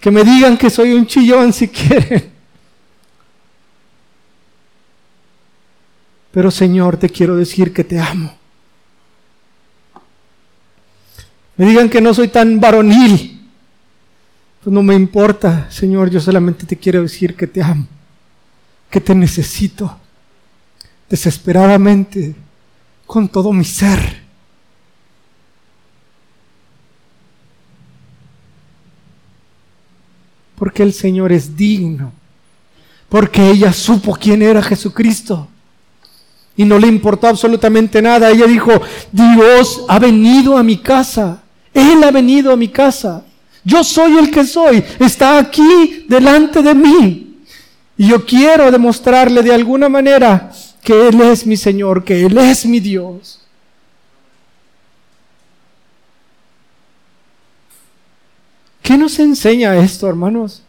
[0.00, 2.32] Que me digan que soy un chillón si quieren.
[6.30, 8.36] Pero Señor, te quiero decir que te amo.
[11.56, 13.37] Me digan que no soy tan varonil.
[14.62, 17.86] Pues no me importa, Señor, yo solamente te quiero decir que te amo,
[18.90, 19.98] que te necesito
[21.08, 22.34] desesperadamente
[23.06, 24.26] con todo mi ser.
[30.56, 32.12] Porque el Señor es digno,
[33.08, 35.48] porque ella supo quién era Jesucristo
[36.58, 38.30] y no le importó absolutamente nada.
[38.30, 38.72] Ella dijo,
[39.12, 41.40] Dios ha venido a mi casa.
[41.72, 43.24] Él ha venido a mi casa.
[43.68, 44.82] Yo soy el que soy.
[44.98, 47.36] Está aquí delante de mí.
[47.98, 50.50] Y yo quiero demostrarle de alguna manera
[50.82, 53.46] que Él es mi Señor, que Él es mi Dios.
[58.80, 60.62] ¿Qué nos enseña esto, hermanos?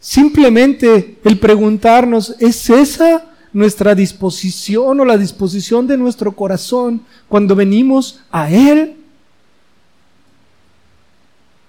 [0.00, 8.20] Simplemente el preguntarnos, ¿es esa nuestra disposición o la disposición de nuestro corazón cuando venimos
[8.30, 8.96] a Él?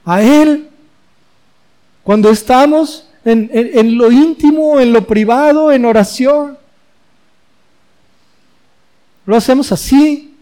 [0.06, 0.70] A Él.
[2.04, 6.58] Cuando estamos en, lo íntimo, en lo privado, en oración.
[9.26, 10.36] Lo hacemos así.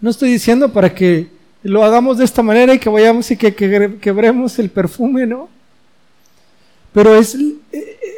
[0.00, 1.30] No estoy diciendo para que
[1.62, 5.48] lo hagamos de esta manera y que vayamos y que, quebremos el perfume, ¿no?
[6.92, 7.36] Pero es,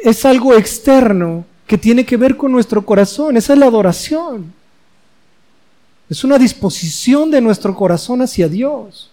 [0.03, 3.37] es algo externo que tiene que ver con nuestro corazón.
[3.37, 4.53] Esa es la adoración.
[6.09, 9.09] Es una disposición de nuestro corazón hacia Dios.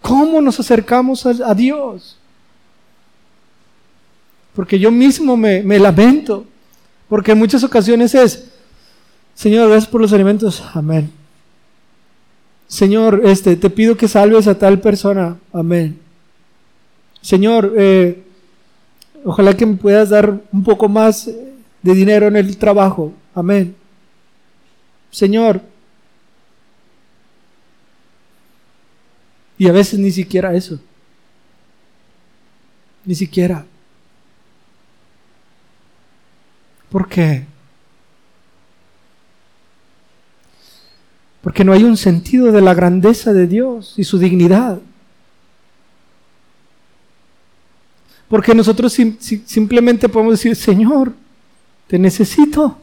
[0.00, 2.16] ¿Cómo nos acercamos a, Dios?
[4.54, 6.44] Porque yo mismo me, me, lamento,
[7.08, 8.48] porque en muchas ocasiones es,
[9.34, 11.10] Señor, gracias por los alimentos, amén.
[12.66, 15.98] Señor, este, te pido que salves a tal persona, amén.
[17.22, 18.22] Señor, eh,
[19.24, 21.30] ojalá que me puedas dar un poco más
[21.82, 23.74] de dinero en el trabajo, amén.
[25.10, 25.62] Señor,
[29.62, 30.80] Y a veces ni siquiera eso.
[33.04, 33.64] Ni siquiera.
[36.90, 37.44] ¿Por qué?
[41.42, 44.80] Porque no hay un sentido de la grandeza de Dios y su dignidad.
[48.32, 48.96] Porque nosotros
[49.44, 51.12] simplemente podemos decir, Señor,
[51.86, 52.78] te necesito.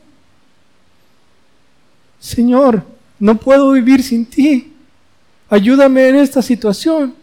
[2.19, 2.85] Señor,
[3.17, 4.71] no puedo vivir sin ti.
[5.49, 7.15] Ayúdame en esta situación.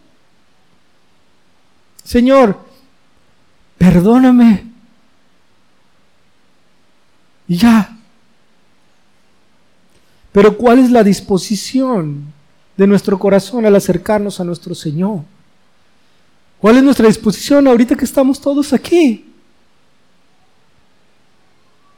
[2.03, 2.59] Señor,
[3.77, 4.73] perdóname.
[7.47, 7.97] Y ya.
[10.33, 12.25] Pero ¿cuál es la disposición
[12.75, 15.21] de nuestro corazón al acercarnos a nuestro Señor?
[16.59, 19.25] ¿Cuál es nuestra disposición ahorita que estamos todos aquí?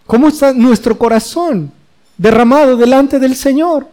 [0.05, 1.71] ¿Cómo está nuestro corazón
[2.17, 3.87] derramado delante del Señor?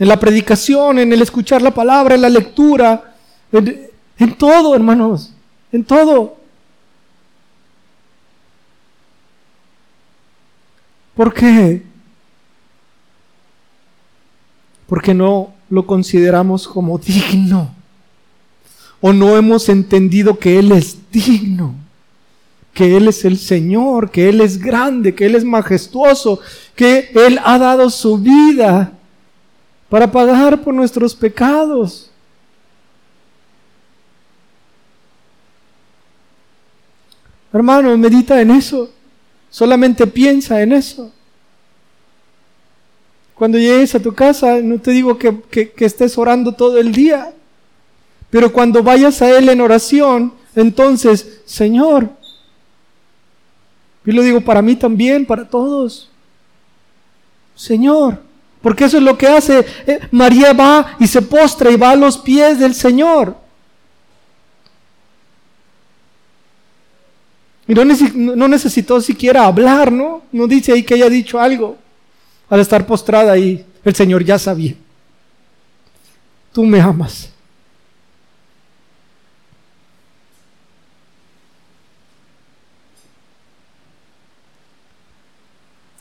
[0.00, 3.14] en la predicación, en el escuchar la palabra, en la lectura,
[3.52, 5.30] en, todo, hermanos,
[5.70, 6.38] en todo.
[11.14, 11.82] ¿Por qué?
[14.86, 17.74] Porque no lo consideramos como digno.
[19.00, 21.74] O no hemos entendido que Él es digno.
[22.74, 26.40] Que Él es el Señor, que Él es grande, que Él es majestuoso,
[26.74, 28.92] que Él ha dado su vida
[29.88, 32.10] para pagar por nuestros pecados.
[37.52, 38.90] Hermano, medita en eso.
[39.50, 41.12] Solamente piensa en eso.
[43.34, 47.32] Cuando llegues a tu casa, no te digo que, que, estés orando todo el día,
[48.30, 52.10] pero cuando vayas a Él en oración, entonces, Señor,
[54.04, 56.08] y lo digo para mí también, para todos,
[57.54, 58.22] Señor,
[58.62, 59.64] porque eso es lo que hace.
[59.86, 63.36] Eh, María va y se postra y va a los pies del Señor.
[67.68, 70.22] Y no necesitó siquiera hablar, ¿no?
[70.32, 71.78] No dice ahí que haya dicho algo.
[72.48, 74.74] Al estar postrada ahí, el Señor ya sabía.
[76.52, 77.30] Tú me amas.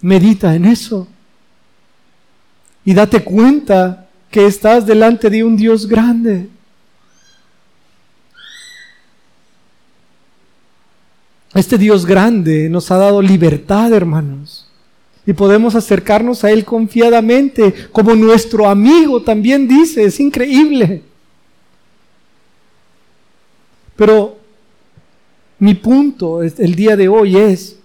[0.01, 1.07] Medita en eso
[2.85, 6.47] y date cuenta que estás delante de un Dios grande.
[11.53, 14.67] Este Dios grande nos ha dado libertad, hermanos.
[15.25, 21.03] Y podemos acercarnos a Él confiadamente, como nuestro amigo también dice, es increíble.
[23.95, 24.37] Pero
[25.59, 27.78] mi punto el día de hoy es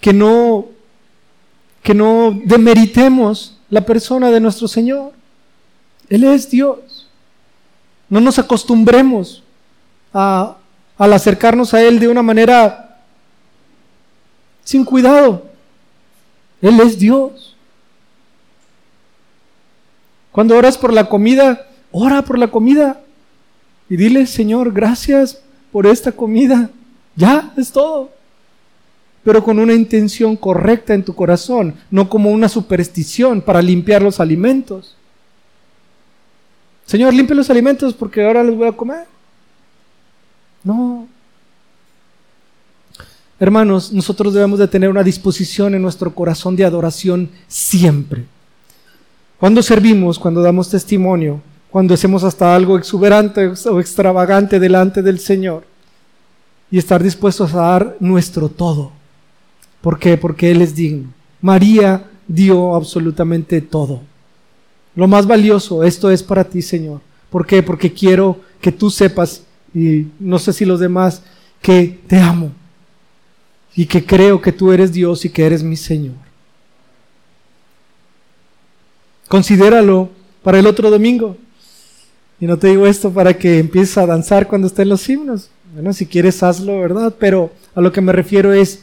[0.00, 0.76] que no
[1.86, 5.12] que no demeritemos la persona de nuestro Señor.
[6.08, 7.08] Él es Dios.
[8.08, 9.44] No nos acostumbremos
[10.12, 10.56] a,
[10.98, 13.04] al acercarnos a Él de una manera
[14.64, 15.46] sin cuidado.
[16.60, 17.54] Él es Dios.
[20.32, 23.00] Cuando oras por la comida, ora por la comida
[23.88, 25.40] y dile, Señor, gracias
[25.70, 26.68] por esta comida.
[27.14, 28.15] Ya, es todo
[29.26, 34.20] pero con una intención correcta en tu corazón, no como una superstición para limpiar los
[34.20, 34.94] alimentos.
[36.84, 39.04] Señor, limpia los alimentos porque ahora los voy a comer.
[40.62, 41.08] No.
[43.40, 48.26] Hermanos, nosotros debemos de tener una disposición en nuestro corazón de adoración siempre.
[49.40, 55.64] Cuando servimos, cuando damos testimonio, cuando hacemos hasta algo exuberante o extravagante delante del Señor
[56.70, 58.95] y estar dispuestos a dar nuestro todo.
[59.86, 60.16] ¿Por qué?
[60.16, 61.12] Porque Él es digno.
[61.40, 64.00] María dio absolutamente todo.
[64.96, 67.00] Lo más valioso, esto es para ti, Señor.
[67.30, 67.62] ¿Por qué?
[67.62, 71.22] Porque quiero que tú sepas, y no sé si los demás,
[71.62, 72.50] que te amo
[73.76, 76.16] y que creo que tú eres Dios y que eres mi Señor.
[79.28, 80.10] Considéralo
[80.42, 81.36] para el otro domingo.
[82.40, 85.48] Y no te digo esto para que empieces a danzar cuando estén los himnos.
[85.72, 87.14] Bueno, si quieres hazlo, ¿verdad?
[87.20, 88.82] Pero a lo que me refiero es,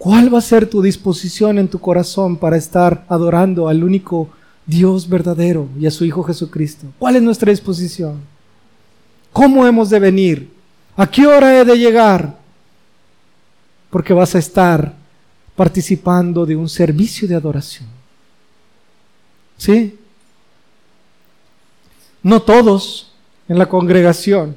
[0.00, 4.30] ¿cuál va a ser tu disposición en tu corazón para estar adorando al único
[4.64, 6.86] Dios verdadero y a su Hijo Jesucristo?
[6.98, 8.18] ¿Cuál es nuestra disposición?
[9.30, 10.50] ¿Cómo hemos de venir?
[10.96, 12.38] ¿A qué hora he de llegar?
[13.90, 14.94] Porque vas a estar
[15.54, 17.86] participando de un servicio de adoración.
[19.58, 19.98] ¿Sí?
[22.22, 23.12] No todos
[23.48, 24.56] en la congregación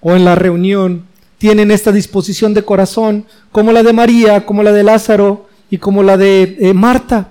[0.00, 1.09] o en la reunión
[1.40, 6.02] tienen esta disposición de corazón como la de María, como la de Lázaro y como
[6.02, 7.30] la de eh, Marta.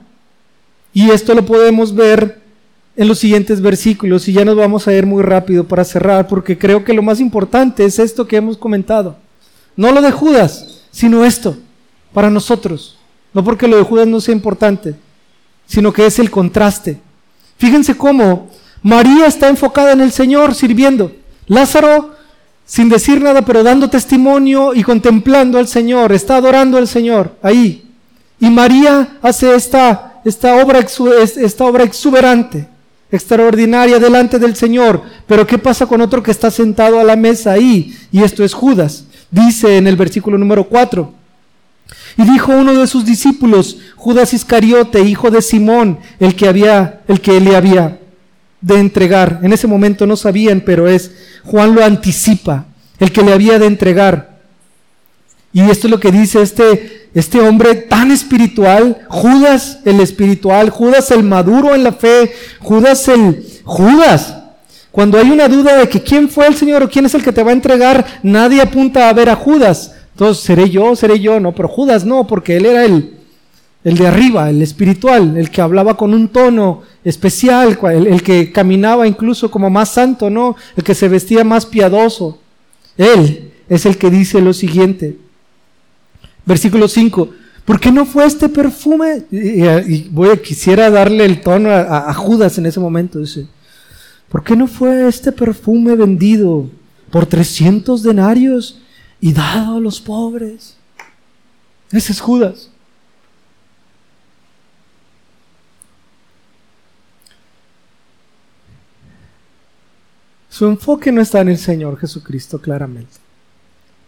[0.91, 2.41] Y esto lo podemos ver
[2.95, 6.57] en los siguientes versículos y ya nos vamos a ir muy rápido para cerrar porque
[6.57, 9.16] creo que lo más importante es esto que hemos comentado.
[9.76, 11.55] No lo de Judas, sino esto,
[12.12, 12.97] para nosotros.
[13.32, 14.95] No porque lo de Judas no sea importante,
[15.68, 16.99] sino que es el contraste.
[17.60, 18.49] Fíjense cómo
[18.82, 21.12] María está enfocada en el Señor sirviendo.
[21.45, 22.16] Lázaro,
[22.70, 27.84] sin decir nada, pero dando testimonio y contemplando al Señor, está adorando al Señor ahí.
[28.40, 32.68] Y María hace esta, esta, obra, esta obra exuberante,
[33.12, 35.02] extraordinaria delante del Señor.
[35.26, 37.98] Pero ¿qué pasa con otro que está sentado a la mesa ahí?
[38.12, 39.06] Y esto es Judas.
[39.32, 41.12] Dice en el versículo número 4.
[42.18, 47.20] Y dijo uno de sus discípulos, Judas Iscariote, hijo de Simón, el que había, el
[47.20, 47.98] que le había
[48.62, 49.39] de entregar.
[49.43, 51.12] En ese momento no sabían, pero es,
[51.45, 52.66] Juan lo anticipa,
[52.99, 54.39] el que le había de entregar.
[55.51, 61.10] Y esto es lo que dice este, este hombre tan espiritual, Judas el espiritual, Judas
[61.12, 64.36] el maduro en la fe, Judas el Judas.
[64.91, 67.32] Cuando hay una duda de que quién fue el Señor o quién es el que
[67.32, 69.93] te va a entregar, nadie apunta a ver a Judas.
[70.12, 70.95] Entonces, ¿seré yo?
[70.95, 71.39] ¿Seré yo?
[71.39, 73.19] No, pero Judas no, porque él era el,
[73.84, 79.08] el de arriba, el espiritual, el que hablaba con un tono especial, el, que caminaba
[79.08, 80.56] incluso como más santo, ¿no?
[80.76, 82.40] El que se vestía más piadoso.
[82.98, 85.18] Él es el que dice lo siguiente.
[86.46, 87.30] Versículo 5.
[87.64, 89.24] ¿Por qué no fue este perfume?
[89.32, 93.20] Y, voy, quisiera darle el tono a, a, Judas en ese momento.
[93.20, 93.48] Dice,
[94.28, 96.70] ¿por qué no fue este perfume vendido
[97.12, 98.82] por 300 denarios
[99.22, 100.76] y dado a los pobres?
[101.92, 102.70] Ese es Judas.
[110.60, 113.16] Su enfoque no está en el Señor Jesucristo claramente.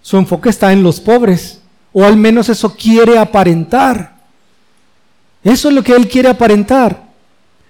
[0.01, 1.61] Su enfoque está en los pobres,
[1.93, 4.17] o al menos eso quiere aparentar.
[5.45, 7.03] Eso es lo que él quiere aparentar.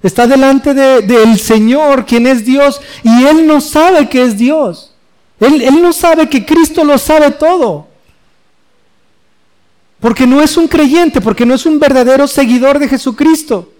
[0.02, 4.96] Está delante del Señor, quien es Dios, y él no sabe que es Dios.
[5.40, 7.88] Él, él no sabe que Cristo lo sabe todo.
[10.00, 13.72] Porque no es un creyente, porque no es un verdadero seguidor de Jesucristo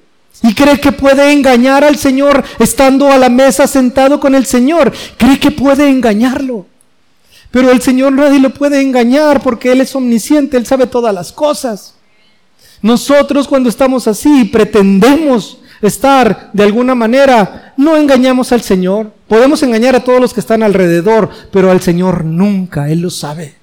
[0.44, 4.92] y cree que puede engañar al Señor estando a la mesa sentado con el Señor.
[5.18, 6.66] Cree que puede engañarlo.
[7.52, 11.32] Pero el Señor nadie lo puede engañar porque Él es omnisciente, Él sabe todas las
[11.32, 11.96] cosas.
[12.82, 19.12] Nosotros cuando estamos así pretendemos estar de alguna manera, no engañamos al Señor.
[19.28, 23.56] Podemos engañar a todos los que están alrededor, pero al Señor nunca, Él lo sabe.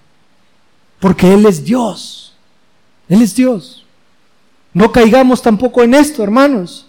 [1.01, 2.35] Porque Él es Dios.
[3.09, 3.87] Él es Dios.
[4.73, 6.87] No caigamos tampoco en esto, hermanos.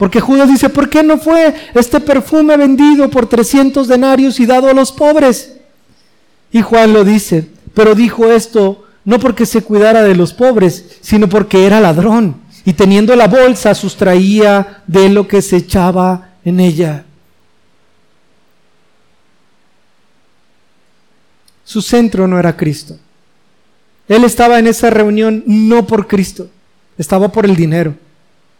[0.00, 4.68] Porque Judas dice, ¿por qué no fue este perfume vendido por 300 denarios y dado
[4.68, 5.58] a los pobres?
[6.50, 11.28] Y Juan lo dice, pero dijo esto no porque se cuidara de los pobres, sino
[11.28, 17.04] porque era ladrón y teniendo la bolsa sustraía de lo que se echaba en ella.
[21.64, 22.98] Su centro no era Cristo.
[24.08, 26.48] Él estaba en esa reunión no por Cristo
[27.00, 27.94] estaba por el dinero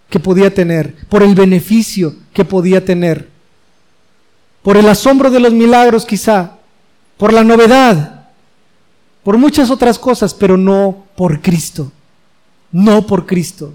[0.09, 3.28] que podía tener, por el beneficio que podía tener,
[4.62, 6.53] por el asombro de los milagros quizá,
[7.18, 8.28] por la novedad,
[9.22, 11.93] por muchas otras cosas, pero no por Cristo,
[12.72, 13.74] no por Cristo.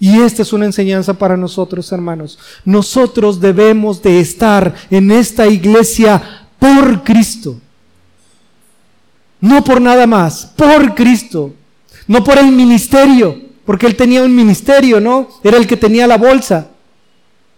[0.00, 2.38] Y esta es una enseñanza para nosotros, hermanos.
[2.64, 7.60] Nosotros debemos de estar en esta iglesia por Cristo.
[9.38, 11.52] No por nada más, por Cristo.
[12.08, 15.28] No por el ministerio, porque él tenía un ministerio, ¿no?
[15.42, 16.68] Era el que tenía la bolsa.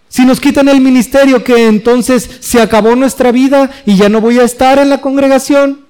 [0.08, 4.38] Si nos quitan el ministerio, que entonces se acabó nuestra vida y ya no voy
[4.38, 5.84] a estar en la congregación.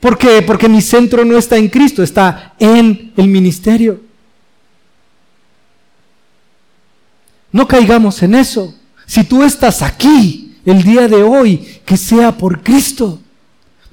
[0.00, 0.40] ¿Por qué?
[0.42, 4.00] Porque mi centro no está en Cristo, está en el ministerio.
[7.52, 8.74] No caigamos en eso.
[9.06, 13.20] Si tú estás aquí el día de hoy, que sea por Cristo.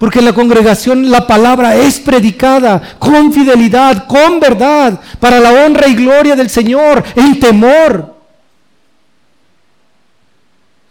[0.04, 5.88] Porque en la congregación la palabra es predicada con fidelidad, con verdad, para la honra
[5.88, 8.14] y gloria del Señor, en temor.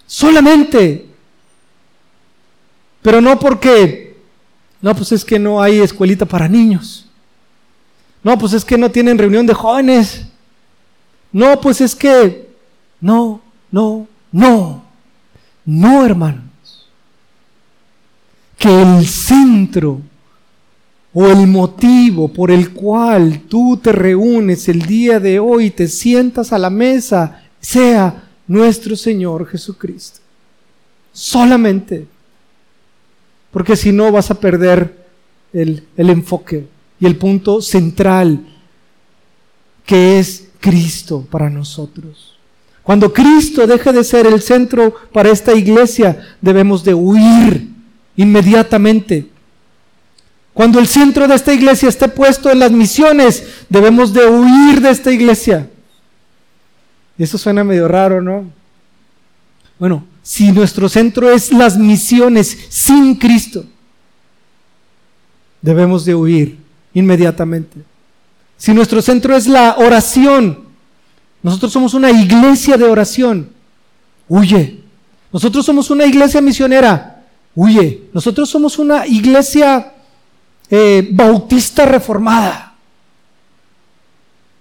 [0.06, 1.10] Solamente.
[3.02, 4.16] Pero no porque,
[4.80, 7.04] no, pues es que no hay escuelita para niños.
[8.22, 10.24] No, pues es que no tienen reunión de jóvenes.
[11.30, 12.48] No, pues es que,
[12.98, 14.82] no, no, no,
[15.66, 16.51] no, hermanos.
[18.62, 20.00] Que el centro
[21.12, 26.52] o el motivo por el cual tú te reúnes el día de hoy, te sientas
[26.52, 30.20] a la mesa, sea nuestro Señor Jesucristo.
[31.12, 32.06] Solamente.
[33.50, 35.06] Porque si no vas a perder
[35.52, 36.68] el, el enfoque
[37.00, 38.46] y el punto central
[39.84, 42.38] que es Cristo para nosotros.
[42.84, 47.71] Cuando Cristo deje de ser el centro para esta iglesia, debemos de huir
[48.16, 49.28] inmediatamente.
[50.52, 54.90] Cuando el centro de esta iglesia esté puesto en las misiones, debemos de huir de
[54.90, 55.70] esta iglesia.
[57.18, 58.50] Eso suena medio raro, ¿no?
[59.78, 63.64] Bueno, si nuestro centro es las misiones sin Cristo,
[65.60, 66.58] debemos de huir
[66.94, 67.78] inmediatamente.
[68.56, 70.60] Si nuestro centro es la oración,
[71.42, 73.48] nosotros somos una iglesia de oración,
[74.28, 74.80] huye.
[75.32, 77.11] Nosotros somos una iglesia misionera,
[77.54, 78.04] huye.
[78.12, 79.92] Nosotros somos una iglesia
[80.70, 82.74] eh, bautista reformada.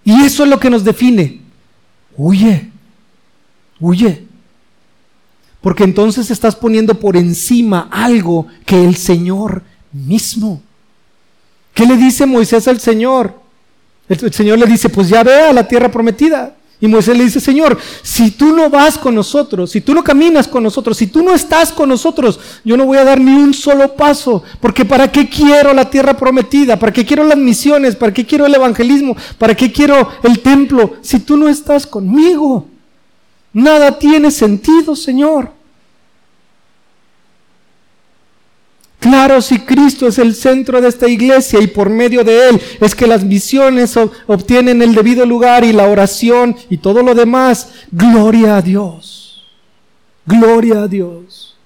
[0.03, 1.41] Y eso es lo que nos define.
[2.17, 2.71] Huye,
[3.79, 4.25] huye.
[5.61, 10.61] Porque entonces estás poniendo por encima algo que el Señor mismo.
[11.73, 13.39] ¿Qué le dice Moisés al Señor?
[14.09, 16.55] El, Señor le dice, pues ya ve a la tierra prometida.
[16.83, 20.47] Y Moisés le dice, Señor, si tú no vas con nosotros, si tú no caminas
[20.47, 23.53] con nosotros, si tú no estás con nosotros, yo no voy a dar ni un
[23.53, 24.41] solo paso.
[24.59, 26.79] Porque ¿para qué quiero la tierra prometida?
[26.79, 27.95] ¿Para qué quiero las misiones?
[27.95, 29.15] ¿Para qué quiero el evangelismo?
[29.37, 30.95] ¿Para qué quiero el templo?
[31.01, 32.65] Si tú no estás conmigo,
[33.53, 35.60] nada tiene sentido, Señor.
[39.01, 42.93] Claro, si Cristo es el centro de esta iglesia y por medio de Él es
[42.93, 43.97] que las misiones
[44.27, 49.43] obtienen el debido lugar y la oración y todo lo demás, gloria a Dios.
[50.23, 51.57] Gloria a Dios.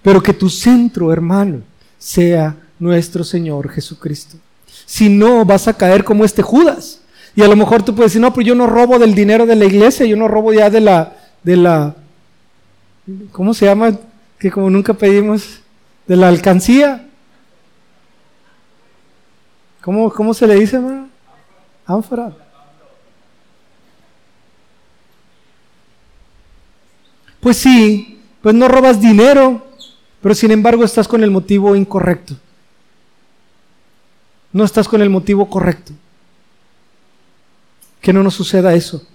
[0.00, 1.62] Pero que tu centro, hermano,
[1.98, 4.36] sea nuestro Señor Jesucristo.
[4.84, 7.00] Si no, vas a caer como este Judas.
[7.34, 9.56] Y a lo mejor tú puedes decir, no, pero yo no robo del dinero de
[9.56, 11.96] la iglesia, yo no robo ya de la, de la,
[13.32, 13.98] ¿cómo se llama?
[14.38, 15.62] Que como nunca pedimos
[16.06, 17.08] de la alcancía.
[19.82, 21.08] ¿Cómo, cómo se le dice, hermano?
[21.86, 22.32] Ánfora.
[27.40, 29.64] Pues sí, pues no robas dinero,
[30.20, 32.36] pero sin embargo estás con el motivo incorrecto.
[34.52, 35.92] No estás con el motivo correcto.
[38.00, 39.06] Que no nos suceda eso,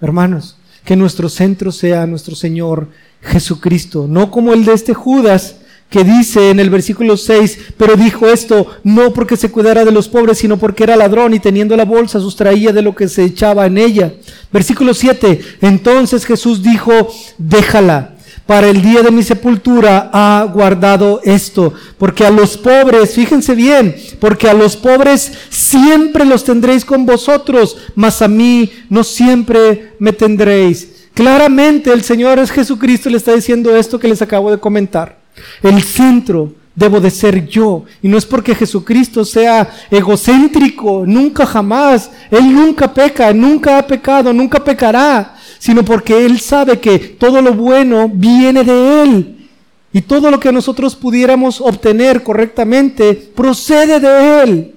[0.00, 0.58] hermanos.
[0.84, 2.88] Que nuestro centro sea nuestro Señor
[3.22, 5.56] Jesucristo, no como el de este Judas
[5.90, 10.08] que dice en el versículo 6, pero dijo esto no porque se cuidara de los
[10.08, 13.66] pobres, sino porque era ladrón y teniendo la bolsa sustraía de lo que se echaba
[13.66, 14.12] en ella.
[14.52, 17.08] Versículo 7, entonces Jesús dijo,
[17.38, 18.14] déjala.
[18.46, 23.94] Para el día de mi sepultura ha guardado esto, porque a los pobres, fíjense bien,
[24.20, 30.14] porque a los pobres siempre los tendréis con vosotros, mas a mí no siempre me
[30.14, 30.88] tendréis.
[31.12, 35.18] Claramente el Señor es Jesucristo le está diciendo esto que les acabo de comentar.
[35.62, 37.84] El centro debo de ser yo.
[38.00, 42.10] Y no es porque Jesucristo sea egocéntrico, nunca jamás.
[42.30, 47.52] Él nunca peca, nunca ha pecado, nunca pecará, sino porque Él sabe que todo lo
[47.52, 49.48] bueno viene de Él.
[49.92, 54.74] Y todo lo que nosotros pudiéramos obtener correctamente procede de Él.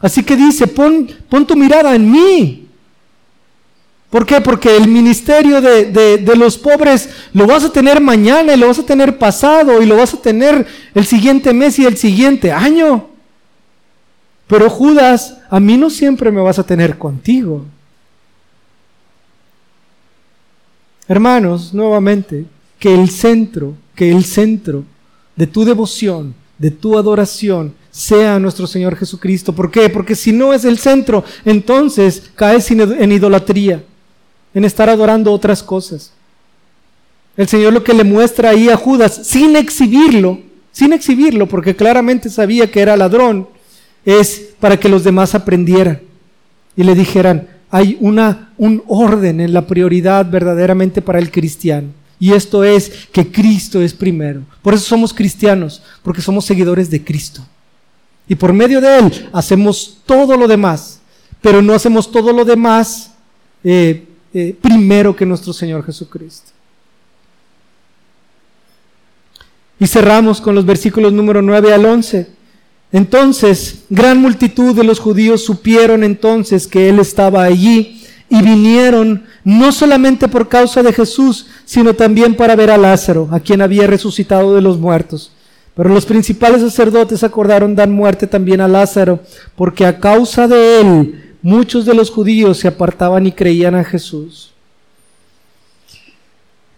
[0.00, 2.67] Así que dice, pon, pon tu mirada en mí.
[4.10, 4.40] ¿Por qué?
[4.40, 8.86] Porque el ministerio de, los pobres lo vas a tener mañana y lo vas a
[8.86, 13.08] tener pasado y lo vas a tener el siguiente mes y el siguiente año.
[14.46, 17.66] Pero Judas, a mí no siempre me vas a tener contigo.
[21.06, 22.46] Hermanos, nuevamente,
[22.78, 24.84] que el centro, que el centro
[25.36, 29.52] de tu devoción, de tu adoración, sea nuestro Señor Jesucristo.
[29.52, 29.90] ¿Por qué?
[29.90, 33.84] Porque si no es el centro, entonces caes en idolatría
[34.54, 36.12] en estar adorando otras cosas.
[37.36, 40.40] El Señor lo que le muestra ahí a Judas, sin exhibirlo,
[40.72, 43.48] sin exhibirlo, porque claramente sabía que era ladrón,
[44.04, 46.00] es para que los demás aprendieran
[46.76, 51.88] y le dijeran, hay una, un orden en la prioridad verdaderamente para el cristiano.
[52.20, 54.42] Y esto es que Cristo es primero.
[54.62, 57.42] Por eso somos cristianos, porque somos seguidores de Cristo.
[58.28, 61.00] Y por medio de Él hacemos todo lo demás,
[61.40, 63.12] pero no hacemos todo lo demás
[63.62, 66.52] eh, eh, primero que nuestro Señor Jesucristo.
[69.80, 72.28] Y cerramos con los versículos número 9 al 11.
[72.90, 79.72] Entonces, gran multitud de los judíos supieron entonces que Él estaba allí y vinieron no
[79.72, 84.54] solamente por causa de Jesús, sino también para ver a Lázaro, a quien había resucitado
[84.54, 85.32] de los muertos.
[85.74, 89.20] Pero los principales sacerdotes acordaron dar muerte también a Lázaro,
[89.54, 94.52] porque a causa de él muchos de los judíos se apartaban y creían a Jesús.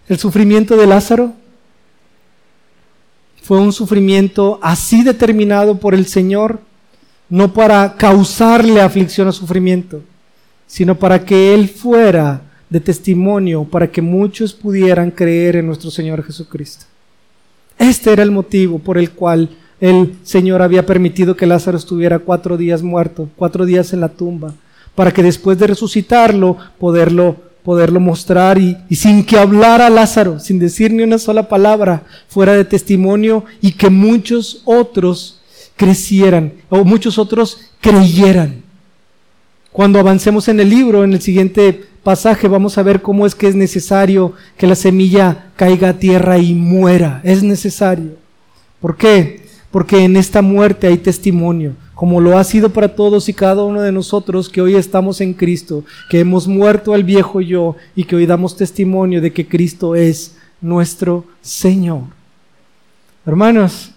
[0.08, 1.34] El sufrimiento de Lázaro
[3.42, 6.60] fue un sufrimiento así determinado por el Señor,
[7.28, 10.02] no para causarle aflicción o sufrimiento,
[10.66, 16.24] sino para que Él fuera de testimonio, para que muchos pudieran creer en nuestro Señor
[16.24, 16.86] Jesucristo.
[17.78, 19.48] Este era el motivo por el cual
[19.80, 24.54] el Señor había permitido que Lázaro estuviera cuatro días muerto, cuatro días en la tumba,
[24.94, 30.92] para que después de resucitarlo, poderlo poderlo mostrar y, sin que hablara Lázaro, sin decir
[30.92, 35.40] ni una sola palabra, fuera de testimonio y que muchos otros
[35.76, 38.62] crecieran o muchos otros creyeran.
[39.72, 43.46] Cuando avancemos en el libro, en el siguiente pasaje, vamos a ver cómo es que
[43.46, 47.20] es necesario que la semilla caiga a tierra y muera.
[47.22, 48.16] Es necesario.
[48.80, 49.48] ¿Por qué?
[49.70, 53.82] Porque en esta muerte hay testimonio como lo ha sido para todos y cada uno
[53.82, 58.16] de nosotros que hoy estamos en Cristo, que hemos muerto al viejo yo y que
[58.16, 62.04] hoy damos testimonio de que Cristo es nuestro Señor.
[63.26, 63.90] Hermanos,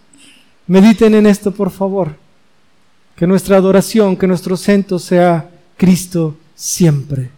[0.67, 2.17] mediten en esto, por favor.
[3.15, 7.29] Que nuestra adoración, que nuestro centro sea Cristo siempre,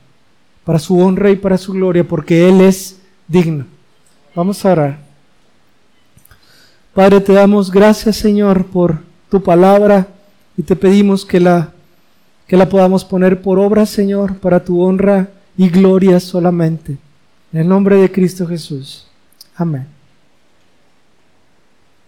[0.64, 3.68] para su honra y para su gloria, porque Él es digno.
[4.34, 5.05] Vamos a orar.
[6.96, 10.08] Padre, te damos gracias, Señor, por tu palabra
[10.56, 11.74] y te pedimos que la,
[12.48, 15.28] que la podamos poner por obra, Señor, para tu honra
[15.58, 16.96] y gloria solamente.
[17.52, 19.08] En el nombre de Cristo Jesús.
[19.58, 19.95] Amén.